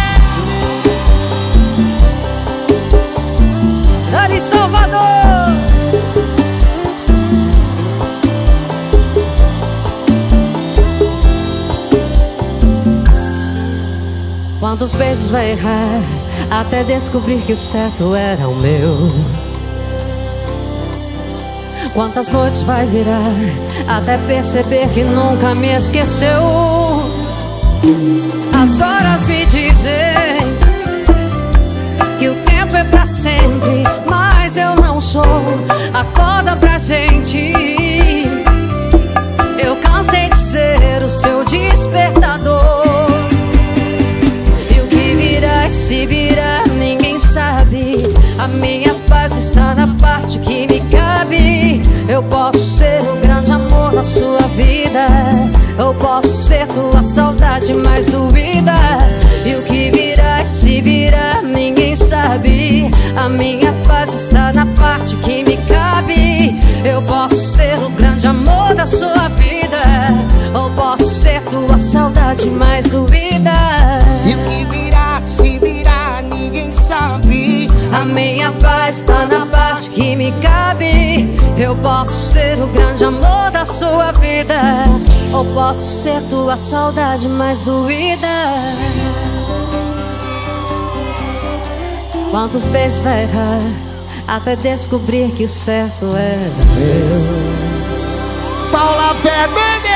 Dali 4.32 4.40
Salvador! 4.40 5.00
Quantos 14.58 14.94
beijos 14.94 15.28
vai 15.28 15.50
errar 15.50 16.02
até 16.50 16.82
descobrir 16.82 17.42
que 17.42 17.52
o 17.52 17.56
certo 17.56 18.14
era 18.14 18.48
o 18.48 18.54
meu? 18.54 19.12
Quantas 21.92 22.30
noites 22.30 22.62
vai 22.62 22.86
virar 22.86 23.34
até 23.86 24.16
perceber 24.16 24.88
que 24.88 25.04
nunca 25.04 25.54
me 25.54 25.68
esqueceu? 25.76 26.40
As 28.54 28.80
horas 28.80 29.26
me 29.26 29.44
dizem 29.44 30.51
tempo 32.72 32.76
é 32.76 32.84
pra 32.84 33.06
sempre, 33.06 33.82
mas 34.08 34.56
eu 34.56 34.74
não 34.82 35.00
sou. 35.00 35.22
Acorda 35.92 36.56
pra 36.56 36.78
gente. 36.78 37.52
Eu 39.62 39.76
cansei 39.76 40.28
de 40.28 40.36
ser 40.36 41.02
o 41.04 41.08
seu 41.08 41.44
despertador. 41.44 42.60
E 44.74 44.80
o 44.80 44.86
que 44.88 45.14
virá 45.16 45.66
e 45.66 45.70
se 45.70 46.06
virá, 46.06 46.64
ninguém 46.78 47.18
sabe. 47.18 48.02
A 48.38 48.48
minha 48.48 48.94
paz 49.08 49.36
está 49.36 49.74
na 49.74 49.88
parte 50.00 50.38
que 50.38 50.66
me 50.66 50.80
cabe. 50.90 51.82
Eu 52.08 52.22
posso 52.24 52.64
ser 52.64 53.02
o 53.02 53.16
grande 53.20 53.52
amor 53.52 53.92
na 53.92 54.04
sua 54.04 54.40
vida. 54.56 55.06
Eu 55.78 55.94
posso 55.94 56.28
ser 56.28 56.66
tua 56.68 57.02
saudade 57.02 57.74
mais 57.86 58.06
doída. 58.06 58.74
E 59.44 59.54
o 59.56 59.62
que 59.62 59.90
virá 59.90 60.42
e 60.42 60.46
se 60.46 60.80
virá, 60.80 61.42
ninguém 61.42 61.91
sabe. 62.22 62.90
A 63.16 63.28
minha 63.28 63.72
paz 63.86 64.12
está 64.12 64.52
na 64.52 64.66
parte 64.66 65.16
que 65.16 65.44
me 65.44 65.56
cabe. 65.68 66.58
Eu 66.84 67.02
posso 67.02 67.54
ser 67.54 67.76
o 67.78 67.90
grande 67.90 68.26
amor 68.26 68.74
da 68.74 68.86
sua 68.86 69.28
vida. 69.36 69.82
Eu 70.54 70.70
posso 70.74 71.04
ser 71.04 71.42
tua 71.42 71.80
saudade 71.80 72.48
mais 72.50 72.88
doída. 72.88 73.52
E 74.24 74.34
o 74.34 74.38
que 74.48 74.64
virá, 74.70 75.20
se 75.20 75.58
virá, 75.58 76.22
ninguém 76.22 76.72
sabe. 76.72 77.66
A 77.92 78.04
minha 78.04 78.52
paz 78.52 78.96
está 78.96 79.26
na 79.26 79.46
parte 79.46 79.90
que 79.90 80.16
me 80.16 80.32
cabe. 80.40 81.34
Eu 81.58 81.76
posso 81.76 82.32
ser 82.32 82.60
o 82.62 82.66
grande 82.68 83.04
amor 83.04 83.50
da 83.52 83.66
sua 83.66 84.12
vida. 84.12 84.82
Ou 85.32 85.44
posso 85.46 86.02
ser 86.02 86.20
tua 86.28 86.56
saudade 86.56 87.28
mais 87.28 87.62
doída. 87.62 88.28
Quantos 92.32 92.66
beijos 92.66 92.98
vai 93.00 93.24
errar 93.24 93.60
até 94.26 94.56
descobrir 94.56 95.32
que 95.32 95.44
o 95.44 95.48
certo 95.48 96.06
era 96.16 96.50
meu? 96.74 97.20
Paula 98.72 99.14
Fernandes! 99.16 99.92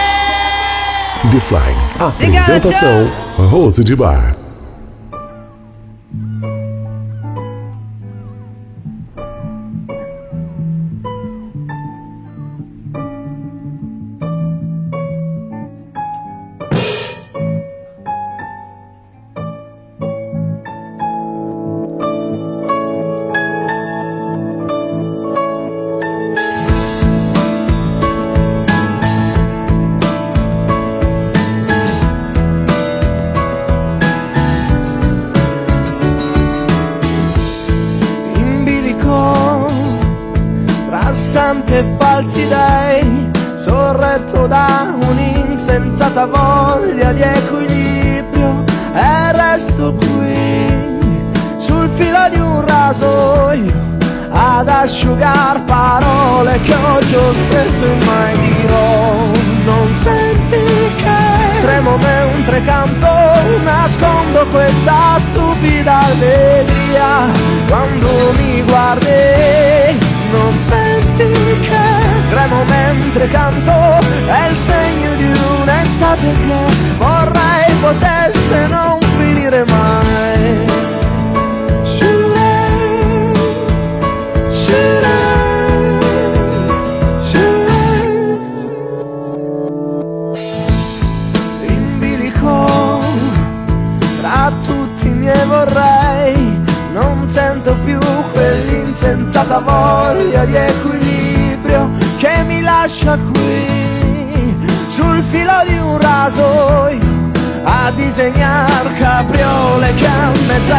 The 1.33 1.41
Flying. 1.41 1.79
Apresentação: 1.99 3.11
Rose 3.39 3.83
de 3.83 3.97
Bar. 3.97 4.36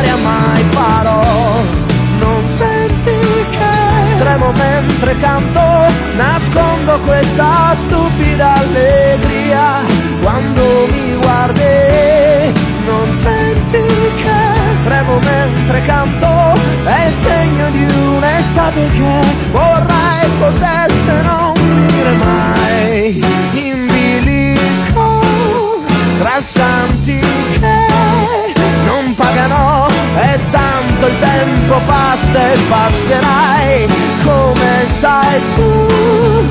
Mezz'aria 0.08 0.16
mai 0.16 0.64
farò. 0.72 1.22
Non 2.20 2.44
senti 2.58 3.20
che 3.52 4.20
tremo 4.20 4.52
mentre 4.52 5.18
canto, 5.20 5.62
nascondo 6.16 7.00
questa 7.06 7.76
stupida 7.86 8.56
allegria 8.56 9.82
quando 10.22 10.88
mi 10.92 11.16
guardi. 11.20 12.56
Non 12.86 13.08
senti 13.22 13.84
che 14.24 14.40
tremo 14.86 15.20
mentre 15.20 15.86
canto, 15.86 16.60
è 16.86 17.08
il 17.08 17.14
segno 17.24 17.70
di 17.72 17.84
un'estate 17.84 18.88
che 18.92 19.22
vorrei 19.52 20.30
potesse 20.40 21.22
non 21.24 21.54
finire 21.56 22.12
mai. 22.14 23.24
In 23.54 23.88
bilico 23.88 25.22
tra 26.20 26.42
santi 26.42 27.20
il 31.08 31.20
tempo 31.20 31.80
passa 31.86 32.52
e 32.52 32.58
passerai 32.70 33.88
come 34.24 34.86
sai 35.00 35.42
tu 35.56 35.72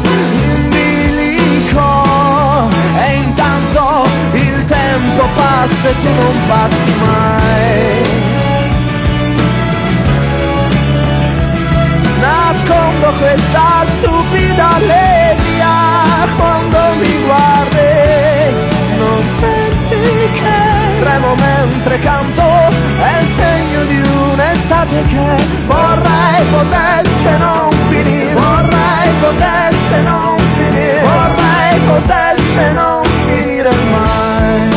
in 0.03 0.69
bilico. 0.71 1.89
E 2.99 3.15
intanto 3.17 4.07
il 4.33 4.65
tempo 4.65 5.29
passa 5.35 5.89
e 5.89 5.95
tu 6.03 6.09
non 6.23 6.37
passi 6.49 6.95
mai. 7.05 8.05
Nascondo 12.21 13.13
questa 13.19 13.85
stupida 13.99 14.75
allegria 14.75 15.75
quando 16.37 16.79
mi 17.01 17.15
guardi 17.25 18.55
non 18.99 19.23
senti 19.39 20.31
che 20.33 20.66
tremo 21.07 21.35
mentre 21.37 22.01
canto 22.01 22.43
è 22.43 23.21
il 23.23 23.29
segno 23.37 23.85
di 23.85 23.99
un'estate 24.33 25.05
che 25.07 25.65
vorrei 25.67 26.45
potesse 26.51 27.37
non 27.39 27.71
finire. 27.89 28.35
Vorrei 28.35 29.09
potesse 29.21 30.01
non 30.03 30.37
finire. 30.57 31.01
Vorrei 31.03 31.81
potesse 31.87 32.73
non 32.73 33.03
finire 33.25 33.71
mai. 33.93 34.75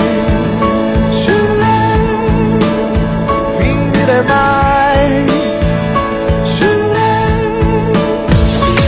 Finire 3.57 4.21
mai. 4.21 5.25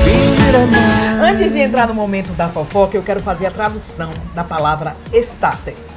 Finire 0.04 0.66
mai. 0.66 1.30
Antes 1.32 1.54
de 1.54 1.62
entrar 1.62 1.88
no 1.88 1.96
momento 1.96 2.34
da 2.34 2.50
fofoca, 2.50 2.96
eu 2.96 3.02
quero 3.02 3.20
fazer 3.20 3.48
a 3.48 3.52
tradução 3.52 4.12
da 4.36 4.44
palavra 4.44 4.96
estate. 5.12 5.91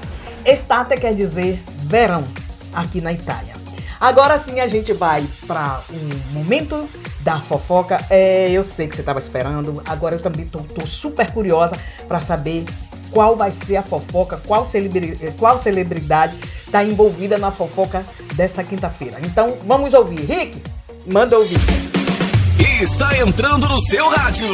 Estate 0.45 0.97
quer 0.97 1.15
dizer 1.15 1.63
verão 1.83 2.25
aqui 2.73 3.01
na 3.01 3.13
Itália. 3.13 3.55
Agora 4.01 4.39
sim 4.39 4.61
a 4.61 4.69
gente 4.69 4.93
vai 4.93 5.25
para 5.47 5.81
um 5.91 6.35
momento 6.35 6.89
da 7.21 7.41
fofoca. 7.41 8.05
É, 8.11 8.51
eu 8.51 8.63
sei 8.63 8.87
que 8.87 8.95
você 8.95 9.03
estava 9.03 9.19
esperando. 9.19 9.83
Agora 9.87 10.17
eu 10.17 10.21
também 10.21 10.47
tô, 10.47 10.59
tô 10.59 10.85
super 10.87 11.31
curiosa 11.31 11.77
para 12.07 12.21
saber 12.21 12.67
qual 13.11 13.37
vai 13.37 13.51
ser 13.51 13.77
a 13.77 13.83
fofoca, 13.83 14.37
qual, 14.47 14.67
celebri 14.67 15.17
qual 15.39 15.59
celebridade 15.59 16.37
está 16.67 16.85
envolvida 16.85 17.39
na 17.39 17.51
fofoca 17.51 18.05
dessa 18.35 18.63
quinta-feira. 18.63 19.19
Então 19.23 19.57
vamos 19.65 19.95
ouvir. 19.95 20.21
Rick, 20.21 20.63
manda 21.07 21.39
ouvir. 21.39 21.59
E 22.59 22.83
está 22.83 23.17
entrando 23.19 23.69
no 23.69 23.81
seu 23.81 24.09
rádio. 24.09 24.49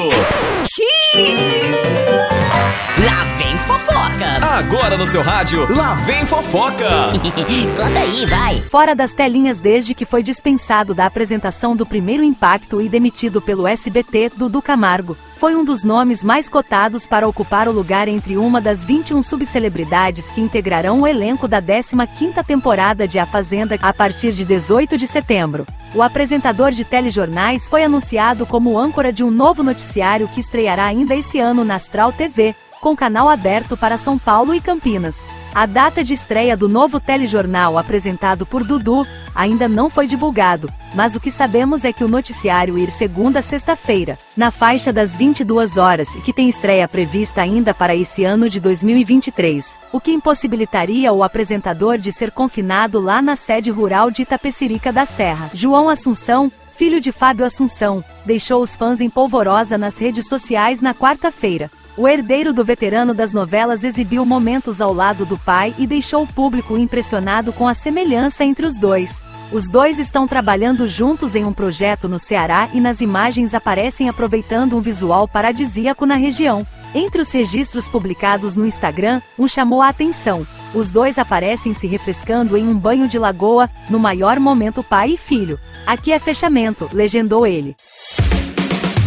Lá 3.02 3.24
vem 3.38 3.56
fofoca. 3.56 4.46
Agora 4.46 4.98
no 4.98 5.06
seu 5.06 5.22
rádio, 5.22 5.66
lá 5.74 5.94
vem 5.94 6.26
fofoca. 6.26 7.12
Conta 7.74 7.98
aí, 7.98 8.26
vai. 8.26 8.56
Fora 8.68 8.94
das 8.94 9.14
telinhas 9.14 9.58
desde 9.58 9.94
que 9.94 10.04
foi 10.04 10.22
dispensado 10.22 10.92
da 10.92 11.06
apresentação 11.06 11.74
do 11.74 11.86
primeiro 11.86 12.22
impacto 12.22 12.78
e 12.78 12.90
demitido 12.90 13.40
pelo 13.40 13.66
SBT, 13.66 14.32
Dudu 14.36 14.60
Camargo. 14.60 15.16
Foi 15.36 15.56
um 15.56 15.64
dos 15.64 15.82
nomes 15.82 16.22
mais 16.22 16.50
cotados 16.50 17.06
para 17.06 17.26
ocupar 17.26 17.66
o 17.68 17.72
lugar 17.72 18.06
entre 18.06 18.36
uma 18.36 18.60
das 18.60 18.84
21 18.84 19.22
subcelebridades 19.22 20.30
que 20.30 20.42
integrarão 20.42 21.00
o 21.00 21.06
elenco 21.06 21.48
da 21.48 21.62
15ª 21.62 22.44
temporada 22.44 23.08
de 23.08 23.18
A 23.18 23.24
Fazenda 23.24 23.78
a 23.80 23.94
partir 23.94 24.32
de 24.32 24.44
18 24.44 24.98
de 24.98 25.06
setembro. 25.06 25.66
O 25.94 26.02
apresentador 26.02 26.70
de 26.70 26.84
telejornais 26.84 27.66
foi 27.66 27.82
anunciado 27.82 28.44
como 28.44 28.78
âncora 28.78 29.10
de 29.10 29.24
um 29.24 29.30
novo 29.30 29.62
noticiário 29.62 30.28
que 30.28 30.40
estreará 30.40 30.84
ainda 30.84 31.14
esse 31.14 31.38
ano 31.38 31.64
na 31.64 31.76
Astral 31.76 32.12
TV, 32.12 32.54
com 32.80 32.96
canal 32.96 33.28
aberto 33.28 33.76
para 33.76 33.98
São 33.98 34.18
Paulo 34.18 34.54
e 34.54 34.60
Campinas. 34.60 35.26
A 35.54 35.66
data 35.66 36.04
de 36.04 36.14
estreia 36.14 36.56
do 36.56 36.68
novo 36.68 37.00
telejornal 37.00 37.76
apresentado 37.76 38.46
por 38.46 38.62
Dudu 38.62 39.04
ainda 39.34 39.68
não 39.68 39.90
foi 39.90 40.06
divulgado, 40.06 40.72
mas 40.94 41.16
o 41.16 41.20
que 41.20 41.30
sabemos 41.30 41.84
é 41.84 41.92
que 41.92 42.04
o 42.04 42.08
noticiário 42.08 42.78
ir 42.78 42.88
segunda 42.88 43.40
a 43.40 43.42
sexta-feira, 43.42 44.16
na 44.36 44.50
faixa 44.52 44.92
das 44.92 45.16
22 45.16 45.76
horas 45.76 46.14
e 46.14 46.20
que 46.20 46.32
tem 46.32 46.48
estreia 46.48 46.86
prevista 46.86 47.42
ainda 47.42 47.74
para 47.74 47.96
esse 47.96 48.24
ano 48.24 48.48
de 48.48 48.60
2023, 48.60 49.76
o 49.92 50.00
que 50.00 50.12
impossibilitaria 50.12 51.12
o 51.12 51.24
apresentador 51.24 51.98
de 51.98 52.12
ser 52.12 52.30
confinado 52.30 53.00
lá 53.00 53.20
na 53.20 53.34
sede 53.34 53.70
rural 53.70 54.10
de 54.10 54.22
Itapecerica 54.22 54.92
da 54.92 55.04
Serra. 55.04 55.50
João 55.52 55.88
Assunção, 55.88 56.50
filho 56.72 57.00
de 57.00 57.10
Fábio 57.10 57.44
Assunção, 57.44 58.04
deixou 58.24 58.62
os 58.62 58.76
fãs 58.76 59.00
em 59.00 59.10
polvorosa 59.10 59.76
nas 59.76 59.98
redes 59.98 60.28
sociais 60.28 60.80
na 60.80 60.94
quarta-feira. 60.94 61.70
O 61.96 62.06
herdeiro 62.06 62.52
do 62.52 62.64
veterano 62.64 63.12
das 63.12 63.32
novelas 63.32 63.84
exibiu 63.84 64.24
momentos 64.24 64.80
ao 64.80 64.92
lado 64.92 65.24
do 65.24 65.36
pai 65.36 65.74
e 65.76 65.86
deixou 65.86 66.22
o 66.22 66.26
público 66.26 66.78
impressionado 66.78 67.52
com 67.52 67.66
a 67.66 67.74
semelhança 67.74 68.44
entre 68.44 68.64
os 68.64 68.78
dois. 68.78 69.22
Os 69.52 69.68
dois 69.68 69.98
estão 69.98 70.28
trabalhando 70.28 70.86
juntos 70.86 71.34
em 71.34 71.44
um 71.44 71.52
projeto 71.52 72.08
no 72.08 72.18
Ceará 72.18 72.68
e 72.72 72.80
nas 72.80 73.00
imagens 73.00 73.52
aparecem 73.52 74.08
aproveitando 74.08 74.76
um 74.76 74.80
visual 74.80 75.26
paradisíaco 75.26 76.06
na 76.06 76.14
região. 76.14 76.64
Entre 76.94 77.20
os 77.20 77.30
registros 77.30 77.88
publicados 77.88 78.54
no 78.54 78.64
Instagram, 78.64 79.20
um 79.36 79.48
chamou 79.48 79.82
a 79.82 79.88
atenção. 79.88 80.46
Os 80.72 80.90
dois 80.90 81.18
aparecem 81.18 81.74
se 81.74 81.88
refrescando 81.88 82.56
em 82.56 82.66
um 82.66 82.78
banho 82.78 83.08
de 83.08 83.18
lagoa, 83.18 83.68
no 83.88 83.98
maior 83.98 84.38
momento 84.38 84.82
pai 84.84 85.10
e 85.10 85.16
filho. 85.16 85.58
Aqui 85.84 86.12
é 86.12 86.18
fechamento, 86.20 86.88
legendou 86.92 87.44
ele. 87.44 87.74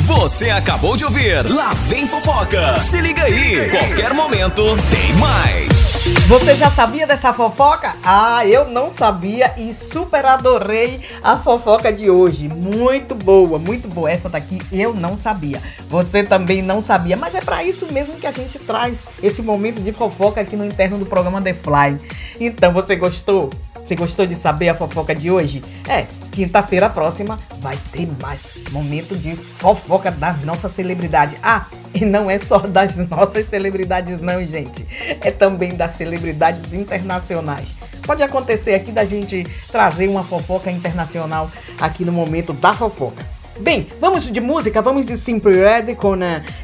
Você 0.05 0.49
acabou 0.49 0.97
de 0.97 1.05
ouvir 1.05 1.49
Lá 1.49 1.73
vem 1.87 2.05
fofoca. 2.07 2.77
Se 2.81 2.99
liga 2.99 3.23
aí, 3.23 3.69
qualquer 3.69 4.13
momento 4.13 4.61
tem 4.91 5.13
mais. 5.17 5.93
Você 6.27 6.55
já 6.55 6.69
sabia 6.69 7.07
dessa 7.07 7.33
fofoca? 7.33 7.95
Ah, 8.03 8.45
eu 8.45 8.67
não 8.67 8.91
sabia 8.91 9.53
e 9.57 9.73
super 9.73 10.25
adorei 10.25 10.99
a 11.23 11.37
fofoca 11.37 11.91
de 11.91 12.09
hoje. 12.09 12.49
Muito 12.49 13.15
boa, 13.15 13.57
muito 13.57 13.87
boa. 13.87 14.11
Essa 14.11 14.27
daqui 14.27 14.59
eu 14.73 14.93
não 14.93 15.17
sabia. 15.17 15.61
Você 15.87 16.21
também 16.21 16.61
não 16.61 16.81
sabia, 16.81 17.15
mas 17.15 17.33
é 17.33 17.39
para 17.39 17.63
isso 17.63 17.87
mesmo 17.89 18.17
que 18.17 18.27
a 18.27 18.31
gente 18.33 18.59
traz 18.59 19.05
esse 19.21 19.41
momento 19.41 19.79
de 19.79 19.93
fofoca 19.93 20.41
aqui 20.41 20.57
no 20.57 20.65
interno 20.65 20.97
do 20.97 21.05
programa 21.05 21.41
The 21.41 21.53
Fly. 21.53 21.97
Então, 22.41 22.73
você 22.73 22.97
gostou? 22.97 23.49
Você 23.75 23.95
gostou 23.95 24.25
de 24.25 24.35
saber 24.35 24.67
a 24.69 24.75
fofoca 24.75 25.15
de 25.15 25.31
hoje? 25.31 25.63
É, 25.87 26.07
quinta-feira 26.33 26.89
próxima 26.89 27.39
vai 27.59 27.77
ter 27.91 28.09
mais 28.19 28.53
momento 28.71 29.15
de 29.15 29.35
fofoca 29.35 30.11
da 30.11 30.33
nossa 30.43 30.67
celebridade. 30.67 31.37
Ah, 31.43 31.67
e 31.93 32.03
não 32.03 32.29
é 32.29 32.39
só 32.39 32.57
das 32.57 32.97
nossas 33.07 33.47
celebridades, 33.47 34.19
não, 34.19 34.43
gente. 34.43 34.85
É 35.21 35.29
também 35.29 35.75
das 35.75 35.93
celebridades 35.93 36.73
internacionais. 36.73 37.75
Pode 38.01 38.23
acontecer 38.23 38.73
aqui 38.73 38.91
da 38.91 39.05
gente 39.05 39.43
trazer 39.71 40.07
uma 40.07 40.23
fofoca 40.23 40.71
internacional 40.71 41.49
aqui 41.79 42.03
no 42.03 42.11
momento 42.11 42.51
da 42.51 42.73
fofoca. 42.73 43.23
Bem, 43.59 43.87
vamos 44.01 44.25
de 44.25 44.41
música, 44.41 44.81
vamos 44.81 45.05
de 45.05 45.15
Simple 45.15 45.53
Red 45.53 45.93
com 45.95 46.17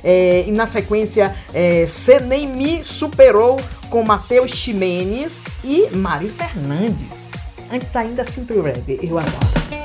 eh, 0.03 0.45
e 0.47 0.51
na 0.51 0.65
sequência 0.65 1.35
eh, 1.53 1.85
Cê 1.87 2.19
Nem 2.19 2.47
Me 2.47 2.83
Superou 2.83 3.61
com 3.91 4.03
Matheus 4.03 4.49
Ximenes 4.49 5.43
e 5.63 5.87
Mari 5.95 6.29
Fernandes. 6.29 7.38
Antes 7.71 7.95
ainda 7.95 8.23
Simple 8.23 8.61
Red, 8.61 8.99
eu 9.03 9.19
adoro. 9.19 9.78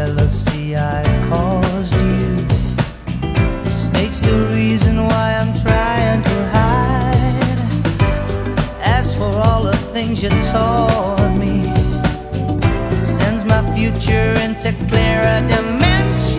Jealousy 0.00 0.74
I 0.76 1.02
caused 1.28 1.94
you. 1.94 2.46
The 3.64 3.70
snake's 3.84 4.22
the 4.22 4.38
reason 4.54 4.96
why 4.96 5.26
I'm 5.40 5.52
trying 5.66 6.22
to 6.22 6.36
hide. 6.56 7.60
As 8.96 9.14
for 9.18 9.32
all 9.46 9.62
the 9.62 9.76
things 9.92 10.22
you 10.22 10.30
taught 10.52 11.36
me, 11.36 11.56
it 12.96 13.02
sends 13.02 13.44
my 13.44 13.62
future 13.76 14.30
into 14.46 14.72
clearer 14.88 15.38
dimensions. 15.54 16.30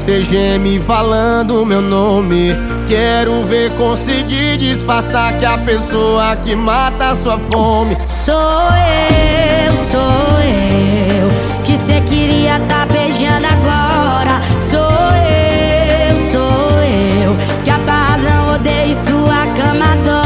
Você 0.00 0.24
geme 0.24 0.80
falando 0.80 1.66
meu 1.66 1.82
nome? 1.82 2.54
Quero 2.88 3.44
ver 3.44 3.70
conseguir 3.72 4.56
disfarçar 4.56 5.38
que 5.38 5.44
a 5.44 5.58
pessoa 5.58 6.34
que 6.36 6.56
mata 6.56 7.14
sua 7.14 7.38
fome 7.38 7.98
Sou 8.06 8.34
eu, 8.34 9.72
sou 9.76 10.00
eu 10.00 11.62
Que 11.64 11.76
cê 11.76 12.00
queria 12.08 12.58
tá 12.60 12.86
beijando 12.86 13.46
agora 13.46 14.40
Sou 14.58 14.80
eu, 14.80 16.18
sou 16.18 16.82
eu 16.82 17.36
Que 17.62 17.70
a 17.70 17.78
tua 17.78 17.92
razão 17.92 18.54
odeia 18.54 18.94
sua 18.94 19.46
cama 19.54 19.84
adora 19.84 20.19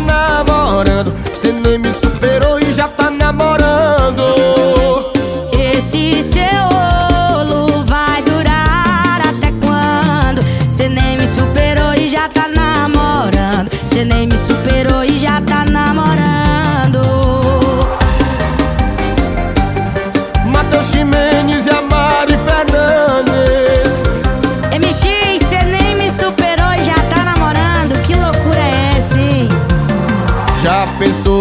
namorando. 0.00 1.12
Cê 1.26 1.52
nem 1.52 1.78
me 1.78 1.92
superou 1.92 2.57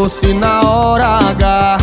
se 0.09 0.33
na 0.33 0.61
hora 0.61 1.05
H 1.31 1.77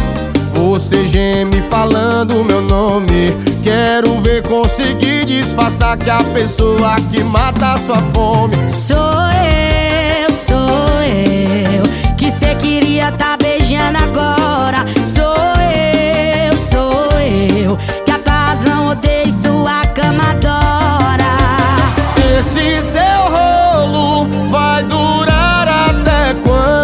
você 0.54 1.06
geme 1.08 1.60
falando 1.68 2.44
meu 2.44 2.62
nome? 2.62 3.32
Quero 3.62 4.20
ver 4.22 4.42
conseguir 4.42 5.24
disfarçar 5.26 5.96
que 5.98 6.08
a 6.08 6.22
pessoa 6.32 6.96
que 7.10 7.22
mata 7.24 7.78
sua 7.78 7.98
fome 8.14 8.54
Sou 8.70 8.96
eu, 8.96 10.32
sou 10.32 11.02
eu 11.02 12.14
Que 12.16 12.30
cê 12.30 12.54
queria 12.54 13.12
tá 13.12 13.36
beijando 13.36 13.98
agora 13.98 14.86
Sou 15.06 15.34
eu, 15.60 16.56
sou 16.56 17.18
eu 17.20 17.76
Que 18.04 18.10
a 18.10 18.18
tua 18.18 18.34
razão 18.34 18.88
odeia 18.88 19.24
e 19.26 19.32
sua 19.32 19.82
cama 19.94 20.22
adora 20.30 21.36
Esse 22.38 22.82
seu 22.82 23.30
rolo 23.30 24.26
vai 24.50 24.82
durar 24.84 25.68
até 25.68 26.34
quando? 26.42 26.84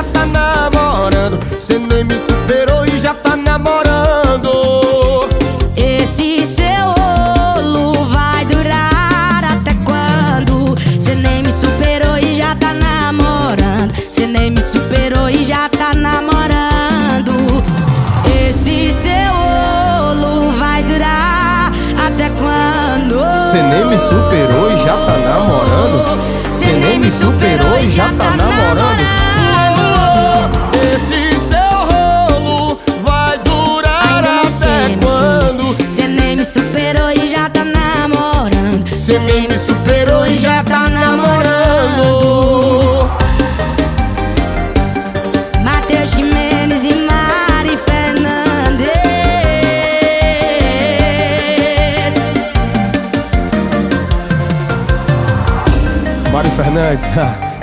Já 0.00 0.04
tá 0.04 0.26
namorando. 0.26 1.38
Cê 1.60 1.78
nem 1.78 2.04
me 2.04 2.18
superou 2.18 2.86
e 2.86 2.98
já 2.98 3.12
tá 3.12 3.36
namorando. 3.36 5.28
Esse 5.76 6.46
seu 6.46 6.94
rolo 6.96 8.04
vai 8.06 8.44
durar 8.46 9.44
até 9.44 9.74
quando? 9.84 10.74
Cê 10.98 11.14
nem 11.16 11.42
me 11.42 11.52
superou 11.52 12.16
e 12.18 12.36
já 12.36 12.54
tá 12.54 12.72
namorando 12.72 13.92
Cê 14.10 14.26
nem 14.26 14.50
me 14.50 14.60
superou 14.60 15.28
e 15.28 15.44
já 15.44 15.68
tá 15.68 15.92
namorando 15.94 17.62
Esse 18.48 18.90
seu 18.90 19.32
rolo 19.32 20.52
vai 20.58 20.82
durar 20.82 21.72
até 22.06 22.30
quando? 22.30 23.50
Cê 23.50 23.62
nem 23.62 23.86
me 23.86 23.98
superou 23.98 24.72
e 24.72 24.78
já 24.78 24.96
tá 24.96 25.16
namorando. 25.18 26.20
Cê 26.50 26.72
nem 26.72 26.98
me 26.98 27.10
superou 27.10 27.78
e 27.78 27.88
já 27.88 28.04
tá 28.04 28.36
namorando. 28.36 28.99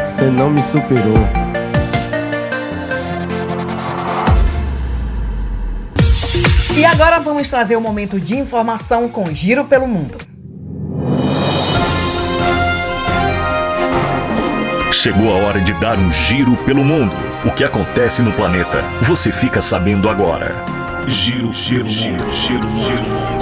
Você 0.03 0.25
não 0.25 0.49
me 0.49 0.61
superou. 0.61 1.13
E 6.77 6.85
agora 6.85 7.19
vamos 7.19 7.49
trazer 7.49 7.75
o 7.75 7.81
momento 7.81 8.19
de 8.19 8.35
informação 8.37 9.09
com 9.09 9.25
Giro 9.27 9.65
pelo 9.65 9.87
Mundo. 9.87 10.17
Chegou 14.91 15.31
a 15.31 15.45
hora 15.45 15.61
de 15.61 15.73
dar 15.73 15.97
um 15.97 16.09
giro 16.09 16.55
pelo 16.57 16.83
mundo. 16.83 17.15
O 17.45 17.51
que 17.51 17.63
acontece 17.63 18.21
no 18.21 18.31
planeta, 18.31 18.83
você 19.01 19.31
fica 19.31 19.61
sabendo 19.61 20.09
agora. 20.09 20.55
Giro, 21.07 21.53
giro, 21.53 21.87
giro, 21.87 22.31
giro, 22.31 22.67
giro. 22.79 23.36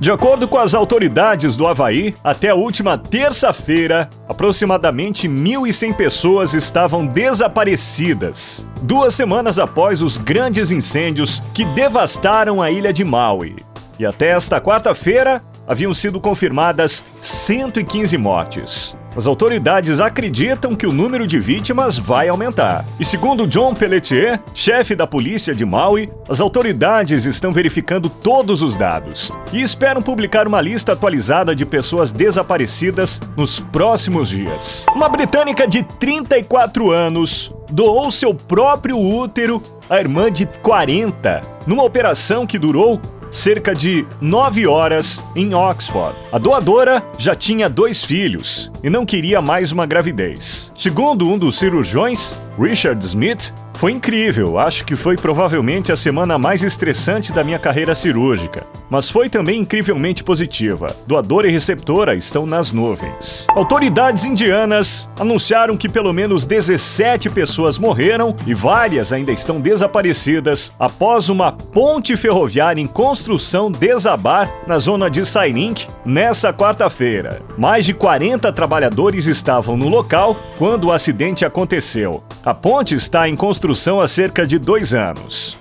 De 0.00 0.10
acordo 0.10 0.48
com 0.48 0.56
as 0.56 0.72
autoridades 0.72 1.58
do 1.58 1.66
Havaí, 1.66 2.16
até 2.24 2.48
a 2.48 2.54
última 2.54 2.96
terça-feira, 2.96 4.08
aproximadamente 4.26 5.28
1.100 5.28 5.94
pessoas 5.94 6.54
estavam 6.54 7.06
desaparecidas, 7.06 8.66
duas 8.80 9.14
semanas 9.14 9.58
após 9.58 10.00
os 10.00 10.16
grandes 10.16 10.70
incêndios 10.70 11.42
que 11.52 11.66
devastaram 11.66 12.62
a 12.62 12.70
ilha 12.70 12.94
de 12.94 13.04
Maui. 13.04 13.56
E 13.98 14.06
até 14.06 14.28
esta 14.28 14.58
quarta-feira, 14.58 15.42
haviam 15.68 15.92
sido 15.92 16.18
confirmadas 16.18 17.04
115 17.20 18.16
mortes. 18.16 18.99
As 19.16 19.26
autoridades 19.26 20.00
acreditam 20.00 20.76
que 20.76 20.86
o 20.86 20.92
número 20.92 21.26
de 21.26 21.40
vítimas 21.40 21.98
vai 21.98 22.28
aumentar. 22.28 22.84
E 22.98 23.04
segundo 23.04 23.46
John 23.46 23.74
Pelletier, 23.74 24.40
chefe 24.54 24.94
da 24.94 25.06
polícia 25.06 25.54
de 25.54 25.64
Maui, 25.64 26.08
as 26.28 26.40
autoridades 26.40 27.24
estão 27.24 27.52
verificando 27.52 28.08
todos 28.08 28.62
os 28.62 28.76
dados 28.76 29.32
e 29.52 29.60
esperam 29.62 30.00
publicar 30.00 30.46
uma 30.46 30.60
lista 30.60 30.92
atualizada 30.92 31.54
de 31.54 31.66
pessoas 31.66 32.12
desaparecidas 32.12 33.20
nos 33.36 33.58
próximos 33.58 34.28
dias. 34.28 34.86
Uma 34.94 35.08
britânica 35.08 35.66
de 35.66 35.82
34 35.82 36.90
anos 36.90 37.54
doou 37.70 38.10
seu 38.10 38.32
próprio 38.34 38.98
útero 38.98 39.62
à 39.88 39.98
irmã 39.98 40.30
de 40.30 40.46
40 40.46 41.42
numa 41.66 41.84
operação 41.84 42.46
que 42.46 42.58
durou 42.58 43.00
cerca 43.30 43.74
de 43.74 44.06
nove 44.20 44.66
horas 44.66 45.22
em 45.36 45.54
Oxford. 45.54 46.16
A 46.32 46.38
doadora 46.38 47.04
já 47.16 47.34
tinha 47.34 47.68
dois 47.68 48.02
filhos 48.02 48.70
e 48.82 48.90
não 48.90 49.06
queria 49.06 49.40
mais 49.40 49.72
uma 49.72 49.86
gravidez. 49.86 50.72
Segundo 50.76 51.28
um 51.28 51.38
dos 51.38 51.58
cirurgiões, 51.58 52.38
Richard 52.58 53.04
Smith, 53.04 53.52
foi 53.80 53.92
incrível, 53.92 54.58
acho 54.58 54.84
que 54.84 54.94
foi 54.94 55.16
provavelmente 55.16 55.90
a 55.90 55.96
semana 55.96 56.36
mais 56.36 56.62
estressante 56.62 57.32
da 57.32 57.42
minha 57.42 57.58
carreira 57.58 57.94
cirúrgica, 57.94 58.66
mas 58.90 59.08
foi 59.08 59.30
também 59.30 59.58
incrivelmente 59.58 60.22
positiva. 60.22 60.94
Doadora 61.06 61.48
e 61.48 61.50
receptora 61.50 62.14
estão 62.14 62.44
nas 62.44 62.72
nuvens. 62.72 63.46
Autoridades 63.48 64.26
indianas 64.26 65.10
anunciaram 65.18 65.78
que 65.78 65.88
pelo 65.88 66.12
menos 66.12 66.44
17 66.44 67.30
pessoas 67.30 67.78
morreram 67.78 68.36
e 68.46 68.52
várias 68.52 69.14
ainda 69.14 69.32
estão 69.32 69.58
desaparecidas 69.58 70.74
após 70.78 71.30
uma 71.30 71.50
ponte 71.50 72.18
ferroviária 72.18 72.82
em 72.82 72.86
construção 72.86 73.72
desabar 73.72 74.52
na 74.66 74.78
zona 74.78 75.08
de 75.08 75.24
Sairink 75.24 75.86
nessa 76.04 76.52
quarta-feira. 76.52 77.40
Mais 77.56 77.86
de 77.86 77.94
40 77.94 78.52
trabalhadores 78.52 79.24
estavam 79.24 79.74
no 79.74 79.88
local 79.88 80.36
quando 80.58 80.88
o 80.88 80.92
acidente 80.92 81.46
aconteceu. 81.46 82.22
A 82.44 82.52
ponte 82.52 82.94
está 82.94 83.26
em 83.26 83.34
construção 83.34 83.69
há 84.00 84.08
cerca 84.08 84.46
de 84.46 84.58
dois 84.58 84.92
anos. 84.92 85.56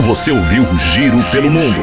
Você 0.00 0.30
ouviu 0.30 0.62
o 0.62 0.76
Giro 0.76 1.18
pelo 1.32 1.50
Mundo. 1.50 1.80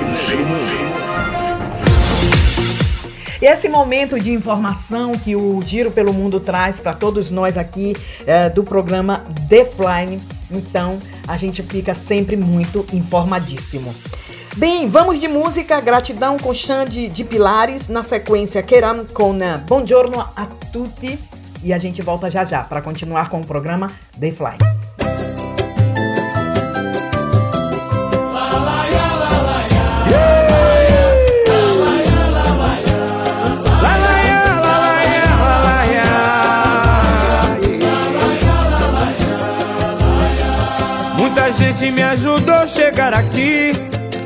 E 3.42 3.46
esse 3.46 3.68
momento 3.68 4.20
de 4.20 4.32
informação 4.32 5.14
que 5.14 5.36
o 5.36 5.60
Giro 5.66 5.92
pelo 5.92 6.14
Mundo 6.14 6.40
traz 6.40 6.80
para 6.80 6.94
todos 6.94 7.30
nós 7.30 7.58
aqui 7.58 7.96
eh, 8.28 8.50
do 8.50 8.64
programa 8.64 9.26
The 9.50 9.66
Flying, 9.66 10.22
então 10.52 11.00
a 11.28 11.36
gente 11.38 11.64
fica 11.64 11.94
sempre 11.94 12.38
muito 12.38 12.86
informadíssimo. 12.94 13.96
Bem, 14.58 14.88
vamos 14.90 15.20
de 15.20 15.28
música, 15.28 15.82
gratidão 15.82 16.38
com 16.38 16.54
Xande 16.54 17.08
de 17.08 17.24
Pilares, 17.24 17.88
na 17.88 18.04
sequência 18.04 18.62
Keram 18.62 19.06
com 19.06 19.34
Buongiorno 19.68 20.20
a 20.36 20.46
tutti 20.72 21.18
e 21.64 21.74
a 21.74 21.78
gente 21.78 22.02
volta 22.02 22.30
já 22.30 22.46
já 22.46 22.64
para 22.64 22.82
continuar 22.82 23.30
com 23.30 23.40
o 23.42 23.46
programa 23.46 23.92
The 24.20 24.32
Flying. 24.32 24.91
Gente 41.72 41.92
me 41.92 42.04
ajudou 42.04 42.54
a 42.54 42.68
chegar 42.68 43.14
aqui. 43.14 43.72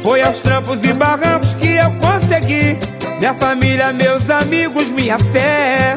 Foi 0.02 0.22
aos 0.22 0.40
trampos 0.40 0.84
e 0.84 0.94
barrancos 0.94 1.54
que 1.54 1.76
eu 1.76 1.92
consegui. 1.92 2.78
Minha 3.20 3.34
família, 3.36 3.94
meus 3.94 4.30
amigos, 4.30 4.90
minha 4.90 5.18
fé. 5.20 5.96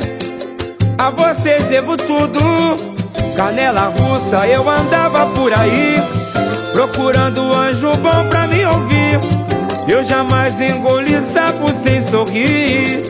A 0.99 1.11
vocês 1.11 1.65
devo 1.65 1.97
tudo. 1.97 2.41
Canela 3.37 3.93
russa, 3.97 4.47
eu 4.47 4.69
andava 4.69 5.27
por 5.35 5.53
aí. 5.53 5.97
Procurando 6.73 7.53
anjo 7.53 7.97
bom 7.97 8.29
pra 8.29 8.47
me 8.47 8.65
ouvir. 8.67 9.19
Eu 9.89 10.05
jamais 10.05 10.61
engoli 10.61 11.19
sapo 11.33 11.73
sem 11.83 12.07
sorrir. 12.07 13.05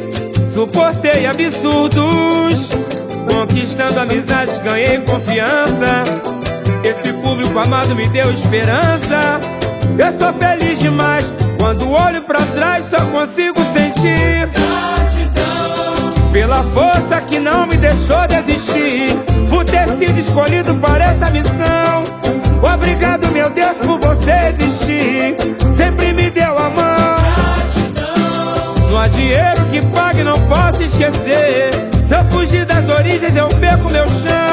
Suportei 0.54 1.26
absurdos. 1.26 2.70
Conquistando 3.28 4.00
amizades, 4.00 4.58
ganhei 4.60 4.98
confiança. 5.00 6.27
Esse 6.84 7.12
público 7.14 7.58
amado 7.58 7.94
me 7.94 8.08
deu 8.08 8.30
esperança. 8.30 9.40
Eu 9.98 10.18
sou 10.18 10.32
feliz 10.34 10.78
demais. 10.78 11.32
Quando 11.58 11.90
olho 11.90 12.22
pra 12.22 12.40
trás, 12.40 12.86
só 12.86 12.98
consigo 13.06 13.60
sentir 13.72 14.48
gratidão 14.48 16.12
pela 16.32 16.62
força 16.72 17.20
que 17.22 17.38
não 17.38 17.66
me 17.66 17.76
deixou 17.76 18.26
desistir. 18.28 19.14
Por 19.50 19.64
ter 19.64 19.88
sido 19.98 20.18
escolhido 20.18 20.74
para 20.76 21.04
essa 21.04 21.30
missão. 21.30 22.04
Obrigado, 22.62 23.28
meu 23.32 23.50
Deus, 23.50 23.76
por 23.78 23.98
você 23.98 24.32
existir. 24.48 25.36
Sempre 25.76 26.12
me 26.12 26.30
deu 26.30 26.56
a 26.56 26.70
mão. 26.70 27.18
Não 28.90 28.98
há 28.98 29.08
dinheiro 29.08 29.64
que 29.70 29.82
pague, 29.82 30.22
não 30.22 30.38
posso 30.48 30.82
esquecer. 30.82 31.70
Se 32.08 32.14
eu 32.14 32.24
fugir 32.30 32.64
das 32.64 32.88
origens, 32.88 33.34
eu 33.36 33.48
perco 33.48 33.92
meu 33.92 34.08
chão. 34.08 34.47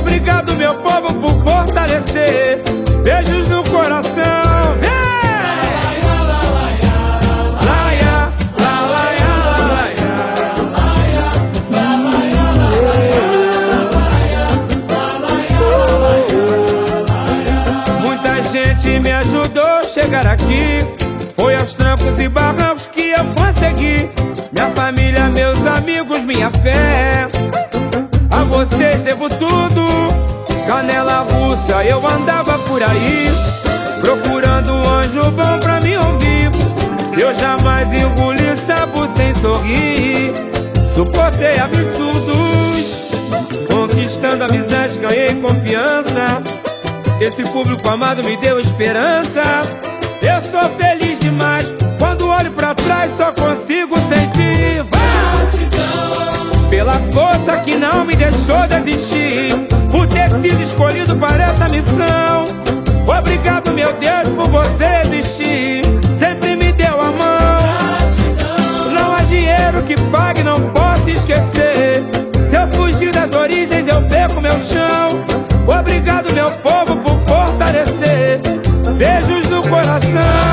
Obrigado, 0.00 0.54
meu 0.56 0.74
povo, 0.76 1.12
por 1.12 1.44
fortalecer. 1.44 2.62
Beijos 3.04 3.48
no 3.48 3.62
coração. 3.64 4.78
Muita 18.00 18.42
gente 18.50 19.00
me 19.00 19.12
ajudou 19.12 19.62
a 19.62 19.82
chegar 19.82 20.26
aqui. 20.26 20.80
Foi 21.36 21.54
aos 21.56 21.74
trampos 21.74 22.18
e 22.18 22.26
barrancos 22.26 22.86
que 22.86 23.10
eu 23.10 23.24
consegui. 23.34 24.08
Minha 24.50 24.70
família, 24.70 25.28
meus 25.28 25.66
amigos, 25.66 26.24
minha 26.24 26.50
fé. 26.50 27.28
A 28.40 28.44
vocês 28.44 29.02
devo 29.02 29.28
tudo. 29.28 29.86
Canela 30.66 31.26
russa, 31.30 31.84
eu 31.84 32.06
andava 32.06 32.58
por 32.60 32.82
aí. 32.82 33.28
Procurando 34.00 34.72
um 34.72 34.88
anjo 34.88 35.22
bom 35.32 35.58
pra 35.60 35.78
me 35.80 35.94
ouvir. 35.98 36.50
Eu 37.20 37.34
jamais 37.34 37.86
engoli 37.92 38.56
sapo 38.66 39.06
sem 39.14 39.34
sorrir. 39.34 40.32
Suportei 40.94 41.58
absurdos. 41.58 43.10
Conquistando 43.68 44.44
amizades, 44.44 44.96
ganhei 44.96 45.34
confiança. 45.34 46.42
Esse 47.20 47.42
público 47.44 47.86
amado 47.90 48.24
me 48.24 48.38
deu 48.38 48.58
esperança. 48.58 49.42
Eu 50.22 50.40
sou 50.50 50.66
feliz 50.78 51.20
demais. 51.20 51.74
Quando 51.98 52.26
olho 52.26 52.52
pra 52.52 52.74
trás, 52.74 53.10
só 53.18 53.32
consigo 53.32 53.96
sentir 54.08 54.89
pela 56.70 56.94
força 57.12 57.58
que 57.58 57.76
não 57.76 58.04
me 58.04 58.14
deixou 58.14 58.66
desistir. 58.68 59.52
Por 59.90 60.06
ter 60.06 60.30
sido 60.30 60.62
escolhido 60.62 61.16
para 61.16 61.44
essa 61.44 61.66
missão. 61.68 62.46
Obrigado, 63.06 63.72
meu 63.72 63.92
Deus, 63.94 64.28
por 64.36 64.48
você 64.48 65.02
existir. 65.04 65.82
Sempre 66.16 66.54
me 66.54 66.72
deu 66.72 67.00
a 67.00 67.06
mão. 67.06 68.92
Não 68.94 69.14
há 69.16 69.22
dinheiro 69.22 69.82
que 69.82 70.00
pague, 70.10 70.44
não 70.44 70.60
posso 70.70 71.10
esquecer. 71.10 72.04
Se 72.48 72.56
eu 72.56 72.68
fugir 72.72 73.12
das 73.12 73.34
origens, 73.34 73.86
eu 73.88 74.00
perco 74.02 74.40
meu 74.40 74.58
chão. 74.60 75.24
Obrigado, 75.66 76.32
meu 76.32 76.50
povo, 76.52 76.96
por 76.96 77.18
fortalecer. 77.26 78.40
Beijos 78.96 79.48
no 79.48 79.62
coração. 79.62 80.49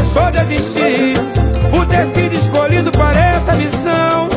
Deixou 0.00 0.30
de 0.30 0.38
existir. 0.38 1.14
Por 1.70 1.86
ter 1.86 2.06
sido 2.14 2.34
escolhido 2.34 2.90
para 2.92 3.18
essa 3.18 3.52
missão. 3.54 4.28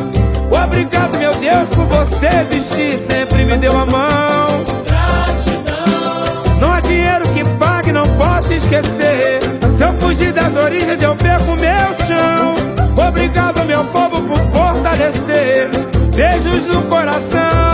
Obrigado, 0.64 1.16
meu 1.18 1.34
Deus, 1.34 1.68
por 1.70 1.86
você 1.86 2.28
existir. 2.42 2.98
Sempre 2.98 3.44
me 3.44 3.56
deu 3.56 3.72
a 3.72 3.86
mão. 3.86 4.64
Não 6.60 6.72
há 6.72 6.80
dinheiro 6.80 7.24
que 7.34 7.44
pague, 7.56 7.92
não 7.92 8.06
posso 8.16 8.52
esquecer. 8.52 9.40
Se 9.76 9.82
eu 9.82 9.92
fugir 9.98 10.32
das 10.32 10.54
origens, 10.56 11.00
eu 11.02 11.14
perco 11.16 11.50
meu 11.52 12.06
chão. 12.06 13.08
Obrigado, 13.08 13.64
meu 13.64 13.84
povo, 13.86 14.22
por 14.22 14.38
fortalecer. 14.52 15.68
Beijos 16.14 16.66
no 16.66 16.82
coração 16.82 17.71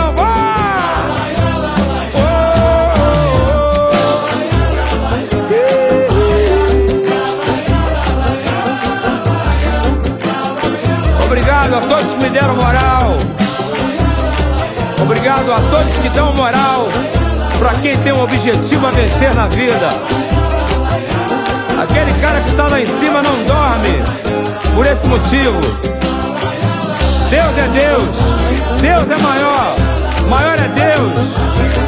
me 12.29 12.39
deram 12.39 12.55
moral. 12.55 13.17
Obrigado 15.01 15.51
a 15.51 15.59
todos 15.71 15.97
que 15.99 16.09
dão 16.09 16.33
moral 16.35 16.87
para 17.57 17.73
quem 17.79 17.97
tem 17.97 18.13
um 18.13 18.21
objetivo 18.21 18.85
a 18.87 18.91
vencer 18.91 19.33
na 19.33 19.47
vida. 19.47 19.89
Aquele 21.81 22.13
cara 22.21 22.41
que 22.41 22.49
está 22.49 22.67
lá 22.67 22.79
em 22.79 22.85
cima 22.85 23.21
não 23.23 23.43
dorme 23.45 24.03
por 24.75 24.85
esse 24.85 25.07
motivo. 25.07 25.59
Deus 27.29 27.57
é 27.57 27.67
Deus, 27.73 28.15
Deus 28.81 29.11
é 29.11 29.17
maior, 29.21 29.75
maior 30.29 30.55
é 30.59 30.67
Deus. 30.67 31.33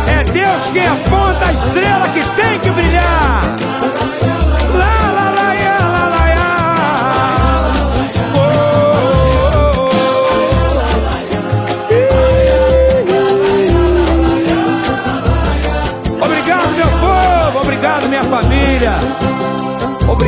É 0.08 0.24
Deus 0.24 0.70
quem 0.74 0.88
aponta 0.88 1.46
a 1.48 1.54
estrela 1.54 2.08
que 2.10 2.24
tem 2.42 2.60
que 2.60 2.70
brilhar. 2.72 3.61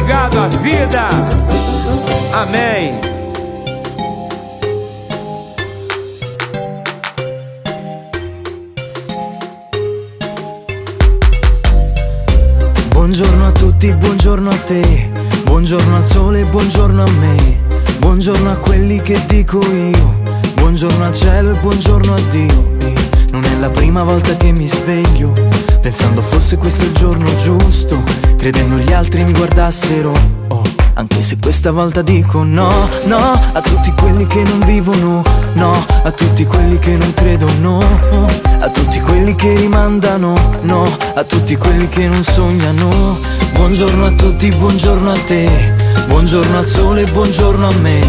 Obrigado, 0.03 0.37
a 0.37 0.47
vida. 0.49 1.07
Amém. 2.33 2.99
Buongiorno 12.89 13.47
a 13.47 13.51
tutti, 13.53 13.93
buongiorno 13.93 14.49
a 14.49 14.57
te. 14.65 15.09
Buongiorno 15.45 15.95
al 15.95 16.05
sole, 16.05 16.43
buongiorno 16.47 17.01
a 17.01 17.11
me. 17.21 17.61
Buongiorno 17.99 18.51
a 18.51 18.57
quelli 18.57 19.01
che 19.01 19.23
dico 19.25 19.61
io. 19.61 20.21
Buongiorno 20.55 21.05
al 21.05 21.13
cielo 21.13 21.51
e 21.51 21.59
buongiorno 21.61 22.13
a 22.13 22.21
Dio. 22.29 22.71
Non 23.31 23.45
è 23.45 23.55
la 23.57 23.69
prima 23.69 24.03
volta 24.03 24.35
che 24.35 24.51
mi 24.51 24.67
sveglio, 24.67 25.31
pensando 25.79 26.21
fosse 26.21 26.57
questo 26.57 26.83
il 26.83 26.91
giorno 26.91 27.33
giusto, 27.37 28.03
credendo 28.43 28.75
gli 28.75 28.91
altri 28.91 29.23
mi 29.23 29.31
guardassero. 29.31 30.11
Oh, 30.49 30.61
anche 30.95 31.21
se 31.21 31.37
questa 31.41 31.71
volta 31.71 32.01
dico 32.01 32.43
no, 32.43 32.89
no, 33.05 33.41
a 33.53 33.61
tutti 33.61 33.89
quelli 33.91 34.27
che 34.27 34.43
non 34.43 34.59
vivono, 34.65 35.23
no, 35.53 35.85
a 36.03 36.11
tutti 36.11 36.43
quelli 36.43 36.77
che 36.77 36.97
non 36.97 37.13
credono, 37.13 37.79
a 38.59 38.69
tutti 38.69 38.99
quelli 38.99 39.33
che 39.35 39.55
rimandano, 39.55 40.33
no, 40.63 40.83
a 41.13 41.23
tutti 41.23 41.55
quelli 41.55 41.87
che 41.87 42.05
non 42.05 42.21
sognano. 42.21 43.17
Buongiorno 43.53 44.07
a 44.07 44.11
tutti, 44.11 44.49
buongiorno 44.49 45.09
a 45.09 45.19
te, 45.25 45.73
buongiorno 46.07 46.57
al 46.57 46.67
sole, 46.67 47.05
buongiorno 47.05 47.65
a 47.65 47.73
me, 47.79 48.01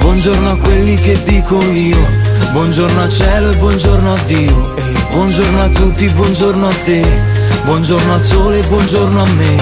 buongiorno 0.00 0.50
a 0.50 0.56
quelli 0.56 0.96
che 0.96 1.22
dico 1.22 1.62
io. 1.70 2.26
Buongiorno 2.50 3.00
al 3.00 3.10
cielo 3.10 3.50
e 3.50 3.56
buongiorno 3.56 4.12
a 4.12 4.18
Dio 4.26 4.74
Buongiorno 5.10 5.62
a 5.62 5.68
tutti, 5.68 6.08
buongiorno 6.08 6.66
a 6.66 6.74
te 6.84 7.37
Buongiorno 7.68 8.14
al 8.14 8.22
sole, 8.22 8.62
buongiorno 8.66 9.22
a 9.22 9.28
me. 9.32 9.56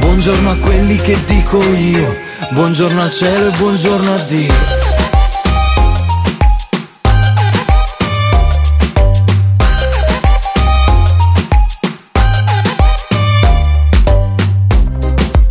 Buongiorno 0.00 0.50
a 0.50 0.56
quelli 0.58 0.96
che 0.96 1.16
dico 1.24 1.58
io. 1.62 2.14
Buongiorno 2.50 3.00
al 3.00 3.10
cielo 3.10 3.48
e 3.48 3.56
buongiorno 3.56 4.14
a 4.14 4.18
Dio. 4.18 4.52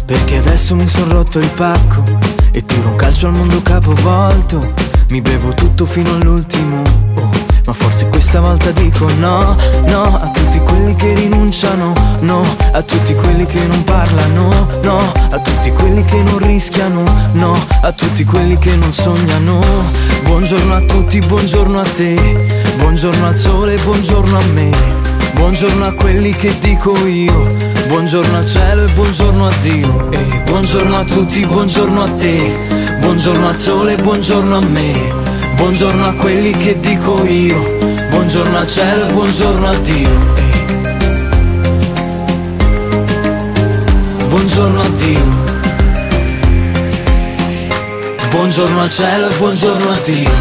Perché 0.05 0.37
adesso 0.37 0.75
mi 0.75 0.87
son 0.87 1.09
rotto 1.09 1.39
il 1.39 1.49
pacco 1.49 2.03
E 2.51 2.63
tiro 2.63 2.89
un 2.89 2.95
calcio 2.95 3.25
al 3.25 3.33
mondo 3.33 3.59
capovolto. 3.63 4.59
Mi 5.09 5.19
bevo 5.21 5.51
tutto 5.55 5.87
fino 5.87 6.11
all'ultimo 6.11 7.06
Ma 7.67 7.73
forse 7.73 8.07
questa 8.07 8.39
volta 8.39 8.71
dico 8.71 9.05
no, 9.19 9.57
no 9.87 10.17
A 10.21 10.29
tutti 10.29 10.57
quelli 10.57 10.95
che 10.95 11.13
rinunciano 11.13 11.91
No, 12.21 12.41
a 12.71 12.81
tutti 12.81 13.13
quelli 13.13 13.45
che 13.45 13.59
non 13.65 13.83
parlano 13.83 14.47
No, 14.83 15.11
a 15.31 15.39
tutti 15.39 15.69
quelli 15.71 16.01
che 16.05 16.15
non 16.23 16.37
rischiano 16.37 17.03
No, 17.33 17.57
a 17.81 17.91
tutti 17.91 18.23
quelli 18.23 18.57
che 18.57 18.73
non 18.77 18.93
sognano. 18.93 19.59
Buongiorno 20.23 20.75
a 20.75 20.79
tutti, 20.79 21.19
buongiorno 21.19 21.81
a 21.81 21.83
te 21.83 22.15
Buongiorno 22.77 23.27
al 23.27 23.35
sole, 23.35 23.75
buongiorno 23.83 24.37
a 24.37 24.45
me. 24.53 24.69
Buongiorno 25.33 25.87
a 25.87 25.91
quelli 25.91 26.31
che 26.31 26.57
dico 26.59 26.95
io 27.05 27.53
Buongiorno 27.87 28.37
al 28.37 28.47
cielo 28.47 28.85
e 28.85 28.91
buongiorno 28.93 29.45
a 29.45 29.51
Dio. 29.59 30.09
E 30.11 30.41
buongiorno 30.45 30.97
a 30.97 31.03
tutti, 31.03 31.45
buongiorno 31.45 32.01
a 32.01 32.09
te 32.11 32.97
Buongiorno 33.01 33.45
al 33.45 33.57
sole, 33.57 33.95
buongiorno 33.97 34.57
a 34.57 34.65
me 34.67 35.26
Buongiorno 35.57 36.05
a 36.05 36.13
quelli 36.13 36.51
che 36.51 36.77
dico 36.79 37.25
io. 37.25 37.77
Buongiorno 38.09 38.57
al 38.57 38.67
cielo 38.67 39.07
e 39.07 39.11
buongiorno 39.11 39.67
a 39.67 39.75
Dio. 39.75 40.09
Buongiorno 44.29 44.81
a 44.81 44.89
Dio. 44.89 45.45
Buongiorno 48.29 48.81
al 48.81 48.89
cielo 48.89 49.29
e 49.29 49.37
buongiorno 49.37 49.91
a 49.91 49.99
Dio. 50.03 50.31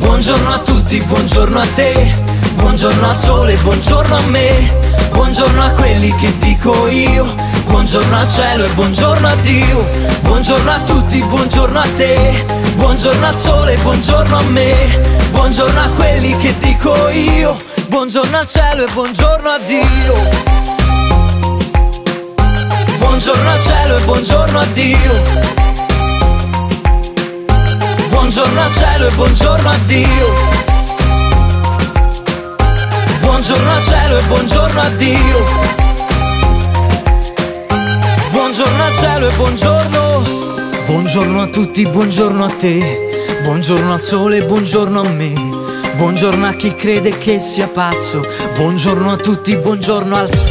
Buongiorno 0.00 0.52
a 0.52 0.58
tutti, 0.58 1.02
buongiorno 1.04 1.58
a 1.58 1.66
te, 1.74 2.14
buongiorno 2.54 3.08
al 3.08 3.18
sole, 3.18 3.54
buongiorno 3.62 4.16
a 4.16 4.22
me, 4.26 4.72
buongiorno 5.12 5.62
a 5.62 5.70
quelli 5.70 6.14
che 6.16 6.36
dico 6.38 6.88
io, 6.88 7.34
buongiorno 7.66 8.16
al 8.18 8.28
cielo 8.28 8.64
e 8.64 8.68
buongiorno 8.70 9.26
a 9.26 9.34
Dio, 9.36 9.88
buongiorno 10.22 10.70
a 10.70 10.78
tutti, 10.80 11.24
buongiorno 11.24 11.78
a 11.78 11.88
te, 11.96 12.44
buongiorno 12.76 13.26
al 13.26 13.38
sole, 13.38 13.76
buongiorno 13.82 14.38
a 14.38 14.42
me, 14.44 15.00
buongiorno 15.30 15.80
a 15.80 15.88
quelli 15.90 16.36
che 16.38 16.54
dico 16.58 17.08
io, 17.08 17.56
buongiorno 17.88 18.38
al 18.38 18.46
cielo 18.46 18.84
e 18.86 18.92
buongiorno 18.92 19.48
a 19.48 19.58
Dio. 19.58 20.58
Buongiorno 23.20 23.50
al 23.50 23.60
cielo 23.60 23.96
e 23.96 24.00
buongiorno 24.04 24.58
a 24.58 24.66
Dio. 24.72 25.22
Buongiorno 28.08 28.60
al 28.60 28.72
cielo 28.72 29.06
e 29.08 29.10
buongiorno 29.10 29.68
a 29.68 29.78
Dio. 29.84 30.69
Buongiorno 33.40 33.72
al 33.72 33.82
cielo 33.82 34.18
e 34.18 34.22
buongiorno 34.24 34.80
a 34.82 34.88
Dio. 34.90 35.44
Buongiorno 38.32 38.82
al 38.84 38.92
cielo 38.92 39.28
e 39.28 39.34
buongiorno. 39.34 40.22
Buongiorno 40.84 41.40
a 41.40 41.46
tutti, 41.46 41.86
buongiorno 41.86 42.44
a 42.44 42.50
te. 42.50 43.40
Buongiorno 43.42 43.94
al 43.94 44.02
sole 44.02 44.36
e 44.36 44.44
buongiorno 44.44 45.00
a 45.00 45.08
me. 45.08 45.32
Buongiorno 45.96 46.46
a 46.48 46.52
chi 46.52 46.74
crede 46.74 47.16
che 47.16 47.40
sia 47.40 47.66
pazzo. 47.66 48.22
Buongiorno 48.56 49.10
a 49.10 49.16
tutti, 49.16 49.56
buongiorno 49.56 50.16
al. 50.16 50.49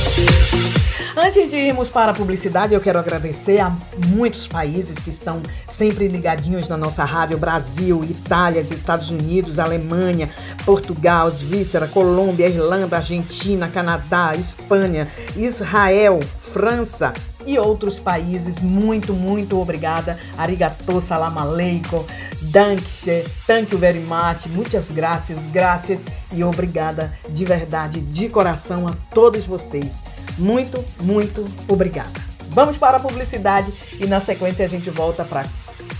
Antes 1.15 1.49
de 1.49 1.55
irmos 1.57 1.89
para 1.89 2.11
a 2.11 2.13
publicidade, 2.13 2.73
eu 2.73 2.79
quero 2.79 2.99
agradecer 2.99 3.59
a 3.59 3.75
muitos 4.07 4.47
países 4.47 4.99
que 4.99 5.09
estão 5.09 5.41
sempre 5.67 6.07
ligadinhos 6.07 6.67
na 6.67 6.77
nossa 6.77 7.03
rádio: 7.03 7.37
Brasil, 7.37 8.03
Itália, 8.03 8.61
Estados 8.61 9.09
Unidos, 9.09 9.59
Alemanha, 9.59 10.29
Portugal, 10.65 11.31
Svícera, 11.31 11.87
Colômbia, 11.87 12.47
Irlanda, 12.47 12.97
Argentina, 12.97 13.67
Canadá, 13.67 14.35
Espanha, 14.35 15.07
Israel, 15.35 16.19
França 16.39 17.13
e 17.45 17.57
outros 17.57 17.99
países. 17.99 18.61
Muito, 18.61 19.13
muito 19.13 19.59
obrigada. 19.59 20.17
Arigato, 20.37 21.01
salam 21.01 21.37
aleikum, 21.37 22.05
danke, 22.43 23.25
thank 23.47 23.71
you 23.71 23.77
very 23.77 23.99
much, 23.99 24.47
muitas 24.47 24.91
graças, 24.91 25.47
graças 25.47 26.05
e 26.31 26.43
obrigada 26.43 27.11
de 27.29 27.45
verdade, 27.45 28.01
de 28.01 28.29
coração 28.29 28.87
a 28.87 28.95
todos 29.13 29.45
vocês. 29.45 29.97
Muito, 30.39 30.83
muito 31.01 31.45
obrigada. 31.67 32.09
Vamos 32.49 32.77
para 32.77 32.97
a 32.97 32.99
publicidade 32.99 33.71
e 33.99 34.07
na 34.07 34.19
sequência 34.19 34.65
a 34.65 34.67
gente 34.67 34.89
volta 34.89 35.23
para 35.23 35.45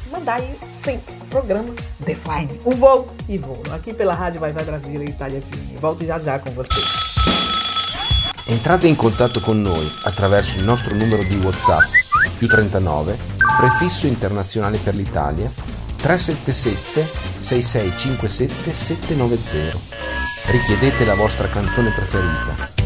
mandar 0.10 0.36
aí 0.36 0.58
sempre 0.76 1.14
programa 1.30 1.74
Flying, 2.04 2.60
o 2.66 2.72
voo 2.72 3.08
e 3.28 3.38
voo, 3.38 3.62
aqui 3.72 3.94
pela 3.94 4.16
Rádio 4.16 4.40
Vai 4.40 4.52
Vai 4.52 4.64
Brasil 4.64 5.02
e 5.04 5.10
Itália 5.10 5.42
FM. 5.42 5.80
Volto 5.80 6.06
já 6.06 6.18
já 6.18 6.40
com 6.40 6.50
você. 6.52 6.82
Entrate 8.48 8.88
in 8.88 8.96
contatto 8.96 9.40
con 9.42 9.62
noi 9.62 9.92
attraverso 10.06 10.58
il 10.58 10.64
nostro 10.64 10.96
numero 10.96 11.24
di 11.24 11.36
WhatsApp 11.38 11.88
più 12.40 12.48
39 12.48 13.16
prefisso 13.60 14.08
internazionale 14.08 14.80
per 14.80 14.96
l'Italia 14.96 15.52
377 15.98 17.08
6657 17.42 18.74
790. 18.74 19.78
Richiedete 20.48 21.06
la 21.06 21.14
vostra 21.14 21.48
canzone 21.48 21.92
preferita. 21.92 22.79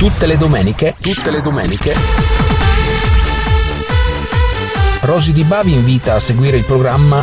Tutte 0.00 0.24
le 0.24 0.38
domeniche, 0.38 0.96
tutte 0.98 1.30
le 1.30 1.42
domeniche, 1.42 1.94
Rosy 5.00 5.32
Di 5.32 5.42
Ba 5.44 5.60
vi 5.62 5.74
invita 5.74 6.14
a 6.14 6.18
seguire 6.18 6.56
il 6.56 6.64
programma 6.64 7.22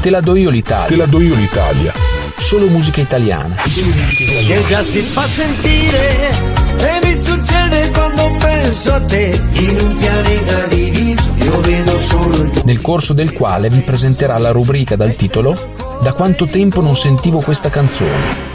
Te 0.00 0.08
la 0.08 0.22
do 0.22 0.34
io 0.34 0.48
l'Italia. 0.48 0.86
Te 0.86 0.96
la 0.96 1.04
do 1.04 1.20
io 1.20 1.34
l'Italia. 1.34 1.92
Solo 2.38 2.68
musica 2.68 3.02
italiana. 3.02 3.56
Che 3.56 4.64
già 4.66 4.82
si 4.82 5.00
fa 5.00 5.26
sentire 5.26 6.30
e 6.78 7.06
mi 7.06 7.14
succede 7.14 7.90
quando 7.90 8.36
penso 8.38 8.94
a 8.94 9.00
te 9.02 9.38
in 9.52 9.78
un 9.78 9.96
pianeta 9.96 10.64
diviso 10.68 11.34
io 11.34 11.60
vedo 11.60 12.00
solo 12.00 12.36
il 12.36 12.50
tuo 12.50 12.62
Nel 12.64 12.80
corso 12.80 13.12
del 13.12 13.34
quale 13.34 13.68
vi 13.68 13.80
presenterà 13.80 14.38
la 14.38 14.52
rubrica 14.52 14.96
dal 14.96 15.14
titolo 15.14 15.98
Da 16.02 16.14
quanto 16.14 16.46
tempo 16.46 16.80
non 16.80 16.96
sentivo 16.96 17.42
questa 17.42 17.68
canzone. 17.68 18.49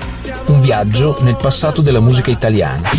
Un 0.47 0.61
viaggio 0.61 1.17
nel 1.21 1.35
passato 1.35 1.81
della 1.81 1.99
musica 1.99 2.31
italiana. 2.31 2.89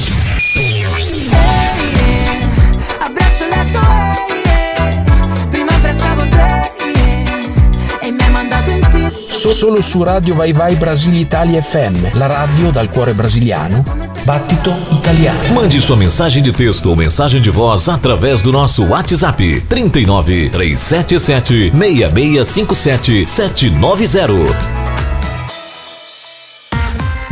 solo 9.57 9.81
su 9.81 10.03
Radio 10.03 10.35
Vai 10.35 10.53
Vai 10.53 10.75
Brasile 10.75 11.17
Italia 11.17 11.63
FM, 11.63 12.09
la 12.13 12.27
radio 12.27 12.71
dal 12.71 12.91
cuore 12.91 13.15
brasiliano, 13.15 13.83
battito 14.23 14.77
italiano. 14.91 15.39
Mande 15.55 15.81
sua 15.81 15.97
mensagem 15.97 16.43
de 16.43 16.53
texto 16.53 16.91
ou 16.91 16.95
mensagem 16.95 17.41
de 17.41 17.51
voz 17.51 17.89
através 17.89 18.43
do 18.43 18.53
nosso 18.53 18.85
WhatsApp 18.85 19.63
39 19.67 20.51
377 20.51 21.71
6657 21.73 23.27
790. 23.27 24.86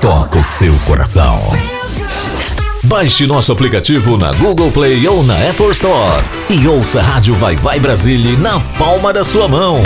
toca 0.00 0.38
o 0.38 0.44
seu 0.44 0.74
coração. 0.86 1.40
Baixe 2.84 3.26
nosso 3.26 3.50
aplicativo 3.50 4.16
na 4.16 4.32
Google 4.32 4.70
Play 4.70 5.06
ou 5.08 5.22
na 5.22 5.34
Apple 5.50 5.70
Store 5.70 6.24
e 6.50 6.68
ouça 6.68 7.00
a 7.00 7.02
Rádio 7.02 7.34
Vai 7.34 7.56
Vai 7.56 7.80
Brasília 7.80 8.36
na 8.38 8.60
palma 8.78 9.12
da 9.12 9.24
sua 9.24 9.48
mão. 9.48 9.82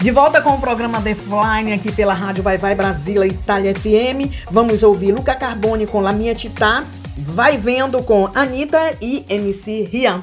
De 0.00 0.10
volta 0.10 0.40
com 0.40 0.50
o 0.50 0.60
programa 0.60 1.00
The 1.00 1.14
Flying 1.14 1.72
aqui 1.72 1.92
pela 1.92 2.14
Rádio 2.14 2.42
Vai 2.42 2.58
Vai 2.58 2.74
Brasília 2.74 3.26
Itália 3.26 3.74
FM. 3.74 4.32
Vamos 4.50 4.82
ouvir 4.82 5.12
Luca 5.12 5.34
Carbone 5.34 5.86
com 5.86 6.00
La 6.00 6.12
Minha 6.12 6.34
Titá, 6.34 6.82
Vai 7.16 7.56
Vendo 7.56 8.02
com 8.02 8.28
Anitta 8.34 8.96
e 9.00 9.24
MC 9.28 9.88
Rian. 9.92 10.22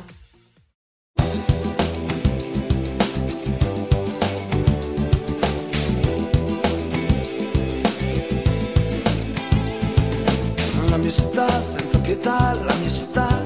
Mia 11.09 11.17
città 11.17 11.49
senza 11.63 11.97
pietà, 11.97 12.53
la 12.53 12.73
mia 12.75 12.91
città. 12.91 13.41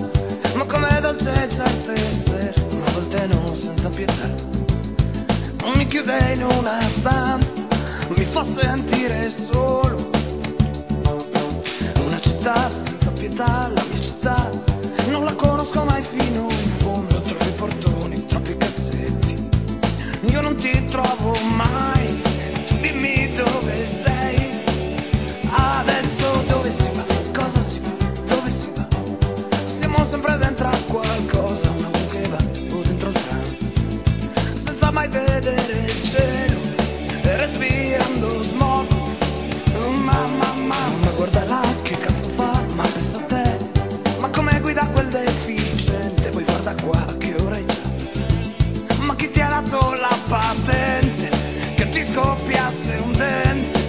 Ma 0.56 0.66
com'è 0.66 1.00
dolce 1.00 1.48
certe 1.50 1.94
essere 1.94 2.54
Una 2.72 2.92
volte 2.92 3.26
no, 3.28 3.56
senza 3.56 3.88
pietà? 3.88 4.30
Mi 5.74 5.86
chiude 5.86 6.34
in 6.34 6.44
una 6.44 6.82
stanza 6.82 7.48
Mi 8.18 8.26
fa 8.26 8.44
sentire 8.44 9.30
solo. 9.30 10.10
Una 12.06 12.20
città 12.20 12.68
senza 12.68 13.12
pietà, 13.12 13.72
la 13.74 13.84
mia 13.90 14.02
città. 14.02 14.50
Non 15.08 15.24
la 15.24 15.34
conosco 15.34 15.86
mai 15.86 16.04
fino 16.04 16.50
in 16.50 16.70
fondo 16.70 17.22
Troppi 17.22 17.50
portoni, 17.56 18.26
troppi 18.26 18.58
cassetti. 18.58 19.50
Io 20.32 20.42
non 20.42 20.56
ti 20.56 20.86
trovo 20.88 21.34
mai 21.56 22.22
Tu 22.68 22.76
dimmi 22.82 23.34
dove 23.34 23.86
sei 23.86 24.13
patente, 50.34 51.30
che 51.76 51.90
ti 51.90 52.04
scoppiasse 52.04 52.96
un 53.04 53.12
dente 53.12 53.83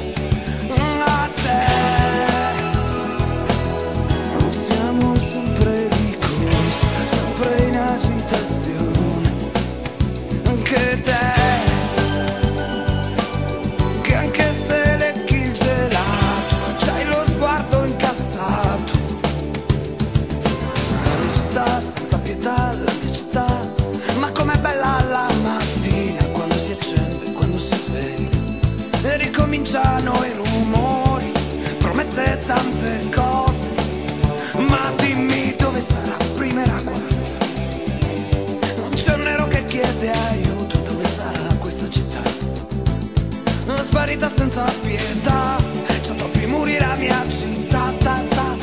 Sparita 44.14 44.28
senza 44.28 44.64
pietà, 44.80 45.56
c'ha 46.00 46.14
troppi 46.14 46.46
muri 46.46 46.78
la 46.78 46.94
mia 46.94 47.20
città, 47.28 47.92
ta, 47.98 48.22
ta. 48.28 48.56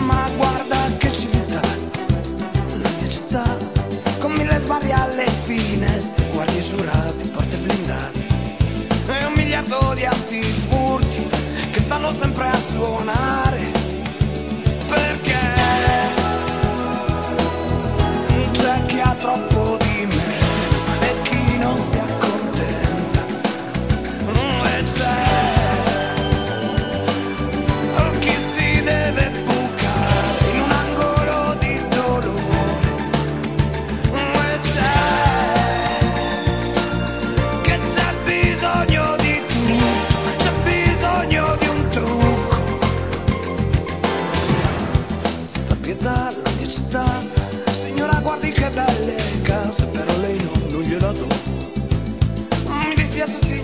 ma 0.00 0.30
guarda 0.34 0.96
che 0.96 1.12
civiltà, 1.12 1.60
la 1.60 2.88
mia 2.98 3.08
città, 3.10 3.44
con 4.18 4.32
mille 4.32 4.58
sbarri 4.58 4.92
alle 4.92 5.26
finestre, 5.26 6.26
guardie 6.32 6.62
giurati, 6.62 7.28
porte 7.28 7.56
blindate. 7.58 8.26
E 9.08 9.24
un 9.26 9.32
miliardo 9.36 9.92
di 9.94 10.06
antifurti 10.06 11.28
che 11.70 11.80
stanno 11.80 12.10
sempre 12.10 12.48
a 12.48 12.58
suonare 12.58 13.83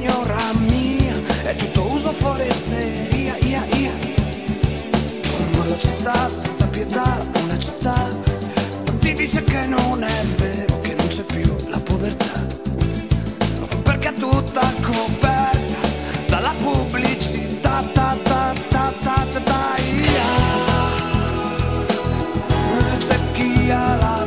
signora 0.00 0.52
mia, 0.54 1.14
è 1.42 1.54
tutto 1.56 1.82
uso 1.92 2.10
foresteria, 2.12 3.36
ia, 3.42 3.62
ia. 3.76 3.92
Ma 5.56 5.66
la 5.66 5.76
città 5.76 6.28
senza 6.30 6.66
pietà, 6.68 7.22
una 7.42 7.58
città, 7.58 8.08
ti 8.98 9.12
dice 9.12 9.44
che 9.44 9.66
non 9.66 10.02
è 10.02 10.24
vero, 10.38 10.80
che 10.80 10.94
non 10.94 11.06
c'è 11.06 11.22
più 11.22 11.54
la 11.68 11.80
povertà. 11.80 12.46
Perché 13.82 14.08
è 14.08 14.14
tutta 14.14 14.72
coperta 14.80 15.78
dalla 16.28 16.54
pubblicità, 16.62 17.84
ta 17.92 18.16
ta 18.22 18.54
ta 18.68 18.94
ta 19.00 19.24
ta 19.30 19.40
ta, 19.40 19.76
ia. 19.76 20.28
C'è 22.98 23.18
chi 23.32 23.70
a 23.70 23.96
lavorare 23.96 24.19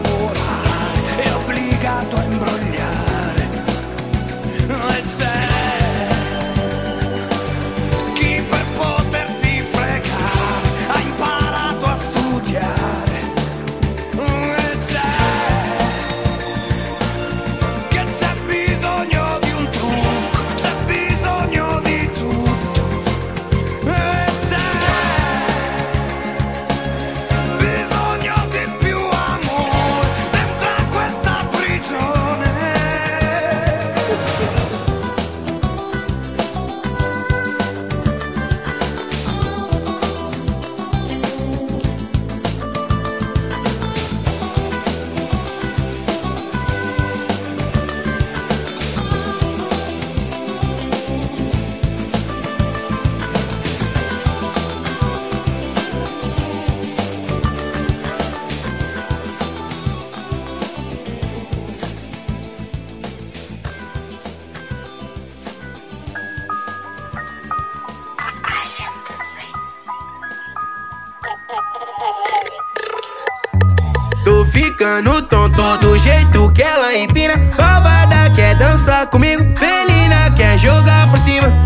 ficando 74.83 75.21
tonto 75.21 75.77
do 75.77 75.97
jeito 75.97 76.51
que 76.51 76.61
ela 76.61 76.93
empina. 76.93 77.35
Roubada 77.57 78.29
quer 78.35 78.53
dançar 78.57 79.07
comigo. 79.07 79.41
Felina 79.57 80.29
quer 80.35 80.57
jogar 80.57 81.09
por 81.09 81.17
cima. 81.17 81.62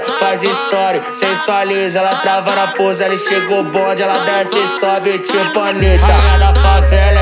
Faz 0.00 0.42
história, 0.42 1.02
sensualiza, 1.14 1.98
ela 1.98 2.16
trava 2.16 2.54
na 2.54 2.68
pose, 2.68 3.02
ela 3.02 3.16
chegou 3.16 3.62
bonde, 3.64 4.02
ela 4.02 4.18
desce 4.24 4.56
e 4.56 4.80
sobe 4.80 5.18
tipo 5.18 5.58
Anitta. 5.60 6.06
Rainha 6.06 6.38
da 6.38 6.54
favela 6.54 7.21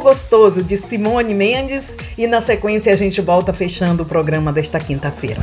Gostoso 0.00 0.62
de 0.62 0.76
Simone 0.76 1.34
Mendes 1.34 1.96
e 2.16 2.26
na 2.26 2.40
sequência 2.40 2.92
a 2.92 2.96
gente 2.96 3.20
volta 3.20 3.52
fechando 3.52 4.02
o 4.02 4.06
programa 4.06 4.52
desta 4.52 4.78
quinta-feira. 4.78 5.40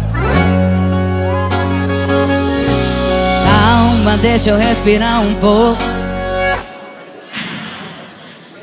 Calma, 3.44 4.18
deixa 4.18 4.50
eu 4.52 4.58
respirar 4.58 5.22
um 5.22 5.36
pouco. 5.36 5.82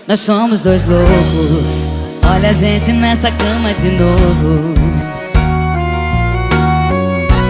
Nós 0.07 0.21
somos 0.21 0.63
dois 0.63 0.85
loucos. 0.85 1.87
Olha 2.35 2.51
a 2.51 2.53
gente 2.53 2.93
nessa 2.93 3.31
cama 3.31 3.73
de 3.75 3.91
novo. 3.91 4.75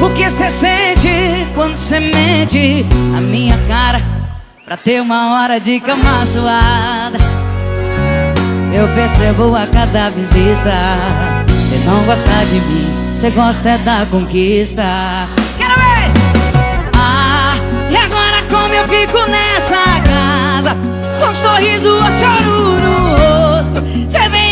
O 0.04 0.10
que 0.14 0.28
cê 0.28 0.50
sente 0.50 1.48
quando 1.54 1.76
cê 1.76 2.00
mente 2.00 2.84
a 3.16 3.20
minha 3.20 3.56
cara 3.68 4.02
pra 4.64 4.76
ter 4.76 5.00
uma 5.00 5.34
hora 5.34 5.60
de 5.60 5.78
cama 5.80 6.26
suada? 6.26 6.91
Eu 8.74 8.88
percebo 8.94 9.54
a 9.54 9.66
cada 9.66 10.08
visita. 10.10 10.96
Cê 11.68 11.76
não 11.84 12.02
gosta 12.04 12.44
de 12.46 12.60
mim, 12.60 13.14
cê 13.14 13.30
gosta 13.30 13.68
é 13.68 13.78
da 13.78 14.06
conquista. 14.06 15.28
Quero 15.58 15.74
ver! 15.74 16.10
Ah, 16.96 17.54
e 17.90 17.96
agora 17.96 18.42
como 18.50 18.72
eu 18.72 18.88
fico 18.88 19.18
nessa 19.28 20.00
casa? 20.08 20.76
Com 21.20 21.30
um 21.30 21.34
sorriso 21.34 21.94
ou 21.94 22.10
choro 22.10 22.80
no 22.80 23.10
rosto 23.10 23.82
Cê 24.08 24.28
vem 24.30 24.51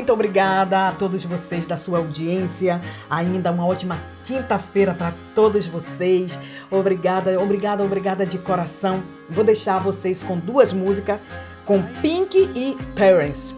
Muito 0.00 0.14
obrigada 0.14 0.88
a 0.88 0.92
todos 0.92 1.22
vocês 1.24 1.66
da 1.66 1.76
sua 1.76 1.98
audiência. 1.98 2.80
Ainda 3.10 3.50
uma 3.50 3.66
ótima 3.66 4.00
quinta-feira 4.24 4.94
para 4.94 5.12
todos 5.34 5.66
vocês. 5.66 6.38
Obrigada, 6.70 7.38
obrigada, 7.38 7.84
obrigada 7.84 8.24
de 8.24 8.38
coração. 8.38 9.02
Vou 9.28 9.44
deixar 9.44 9.78
vocês 9.78 10.22
com 10.22 10.38
duas 10.38 10.72
músicas, 10.72 11.20
com 11.66 11.82
Pink 12.00 12.34
e 12.34 12.78
Parents. 12.96 13.54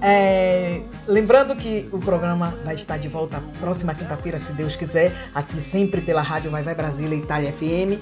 É, 0.00 0.82
lembrando 1.06 1.54
que 1.56 1.88
o 1.92 1.98
programa 1.98 2.54
vai 2.64 2.74
estar 2.74 2.98
de 2.98 3.08
volta 3.08 3.42
próxima 3.60 3.94
quinta-feira, 3.94 4.38
se 4.38 4.52
Deus 4.52 4.76
quiser, 4.76 5.12
aqui 5.34 5.60
sempre 5.60 6.00
pela 6.00 6.22
Rádio 6.22 6.50
Vai 6.50 6.62
Vai 6.62 6.74
Brasília 6.74 7.16
Itália 7.16 7.52
FM, 7.52 8.00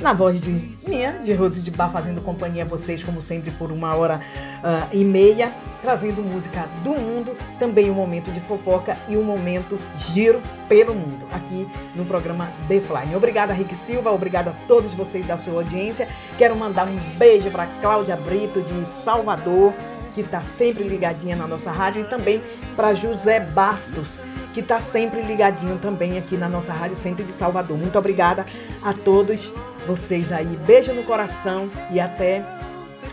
na 0.00 0.12
voz 0.12 0.40
de 0.40 0.50
minha, 0.86 1.12
de 1.12 1.32
Rose 1.32 1.60
de 1.60 1.70
Bar, 1.70 1.90
fazendo 1.90 2.20
companhia 2.20 2.64
a 2.64 2.66
vocês, 2.66 3.02
como 3.02 3.20
sempre, 3.20 3.50
por 3.52 3.70
uma 3.70 3.94
hora 3.94 4.20
ah, 4.62 4.88
e 4.92 5.04
meia, 5.04 5.54
trazendo 5.82 6.22
música 6.22 6.68
do 6.82 6.90
mundo, 6.90 7.36
também 7.58 7.90
um 7.90 7.94
momento 7.94 8.30
de 8.30 8.40
fofoca 8.40 8.98
e 9.08 9.16
um 9.16 9.22
momento 9.22 9.78
giro 9.96 10.42
pelo 10.68 10.94
mundo, 10.94 11.26
aqui 11.32 11.68
no 11.94 12.04
programa 12.04 12.52
The 12.68 12.80
Fly. 12.80 13.14
Obrigada, 13.14 13.52
Rick 13.52 13.74
Silva, 13.74 14.10
obrigada 14.10 14.50
a 14.50 14.54
todos 14.66 14.94
vocês 14.94 15.24
da 15.26 15.36
sua 15.36 15.62
audiência. 15.62 16.08
Quero 16.36 16.56
mandar 16.56 16.86
um 16.86 16.98
beijo 17.18 17.50
para 17.50 17.66
Cláudia 17.80 18.16
Brito, 18.16 18.60
de 18.62 18.88
Salvador 18.88 19.72
que 20.12 20.20
está 20.20 20.42
sempre 20.42 20.84
ligadinha 20.84 21.36
na 21.36 21.46
nossa 21.46 21.70
rádio, 21.70 22.02
e 22.02 22.04
também 22.04 22.42
para 22.76 22.94
José 22.94 23.40
Bastos, 23.40 24.20
que 24.52 24.60
está 24.60 24.80
sempre 24.80 25.22
ligadinho 25.22 25.78
também 25.78 26.18
aqui 26.18 26.36
na 26.36 26.48
nossa 26.48 26.72
rádio, 26.72 26.96
sempre 26.96 27.24
de 27.24 27.32
Salvador. 27.32 27.76
Muito 27.78 27.98
obrigada 27.98 28.44
a 28.82 28.92
todos 28.92 29.52
vocês 29.86 30.32
aí. 30.32 30.56
Beijo 30.66 30.92
no 30.92 31.04
coração 31.04 31.70
e 31.90 32.00
até. 32.00 32.44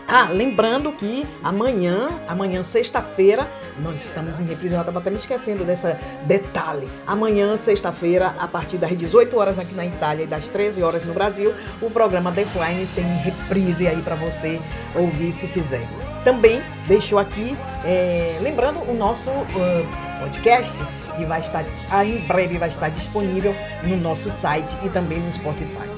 Ah, 0.06 0.28
lembrando 0.30 0.90
que 0.92 1.26
amanhã, 1.42 2.08
amanhã, 2.26 2.62
sexta-feira, 2.62 3.46
nós 3.78 4.06
estamos 4.06 4.40
em 4.40 4.44
reprise, 4.44 4.74
eu 4.74 4.80
estava 4.80 5.00
até 5.00 5.10
me 5.10 5.16
esquecendo 5.16 5.64
dessa 5.64 5.98
detalhe. 6.24 6.88
Amanhã, 7.06 7.56
sexta-feira, 7.58 8.34
a 8.38 8.48
partir 8.48 8.78
das 8.78 8.96
18 8.96 9.36
horas 9.36 9.58
aqui 9.58 9.74
na 9.74 9.84
Itália 9.84 10.24
e 10.24 10.26
das 10.26 10.48
13 10.48 10.82
horas 10.82 11.04
no 11.04 11.12
Brasil, 11.12 11.52
o 11.82 11.90
programa 11.90 12.32
The 12.32 12.44
Flying 12.46 12.86
tem 12.94 13.04
reprise 13.04 13.86
aí 13.86 14.00
para 14.00 14.14
você 14.14 14.58
ouvir 14.94 15.32
se 15.32 15.46
quiser. 15.46 15.86
Também 16.28 16.62
deixo 16.86 17.16
aqui, 17.16 17.56
é, 17.86 18.36
lembrando 18.42 18.80
o 18.80 18.92
nosso 18.92 19.30
ah, 19.30 20.20
podcast, 20.20 20.84
que 21.16 21.24
vai 21.24 21.40
estar 21.40 21.64
ah, 21.90 22.04
em 22.04 22.18
breve 22.18 22.58
vai 22.58 22.68
estar 22.68 22.90
disponível 22.90 23.56
no 23.82 23.96
nosso 23.96 24.30
site 24.30 24.76
e 24.84 24.90
também 24.90 25.20
no 25.20 25.32
Spotify. 25.32 25.88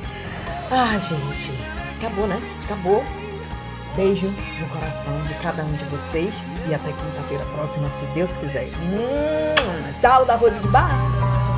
Ah, 0.71 0.97
gente, 1.01 1.51
acabou, 1.99 2.29
né? 2.29 2.41
Acabou. 2.65 3.03
Beijo 3.97 4.29
no 4.61 4.69
coração 4.69 5.21
de 5.25 5.35
cada 5.43 5.65
um 5.65 5.73
de 5.73 5.85
vocês 5.87 6.45
e 6.69 6.75
até 6.75 6.93
quinta-feira 6.93 7.45
próxima, 7.57 7.91
se 7.91 8.05
Deus 8.15 8.37
quiser. 8.37 8.67
Hum, 8.85 9.99
tchau 9.99 10.25
da 10.25 10.37
Rose 10.37 10.61
de 10.61 10.69
Bar. 10.69 11.50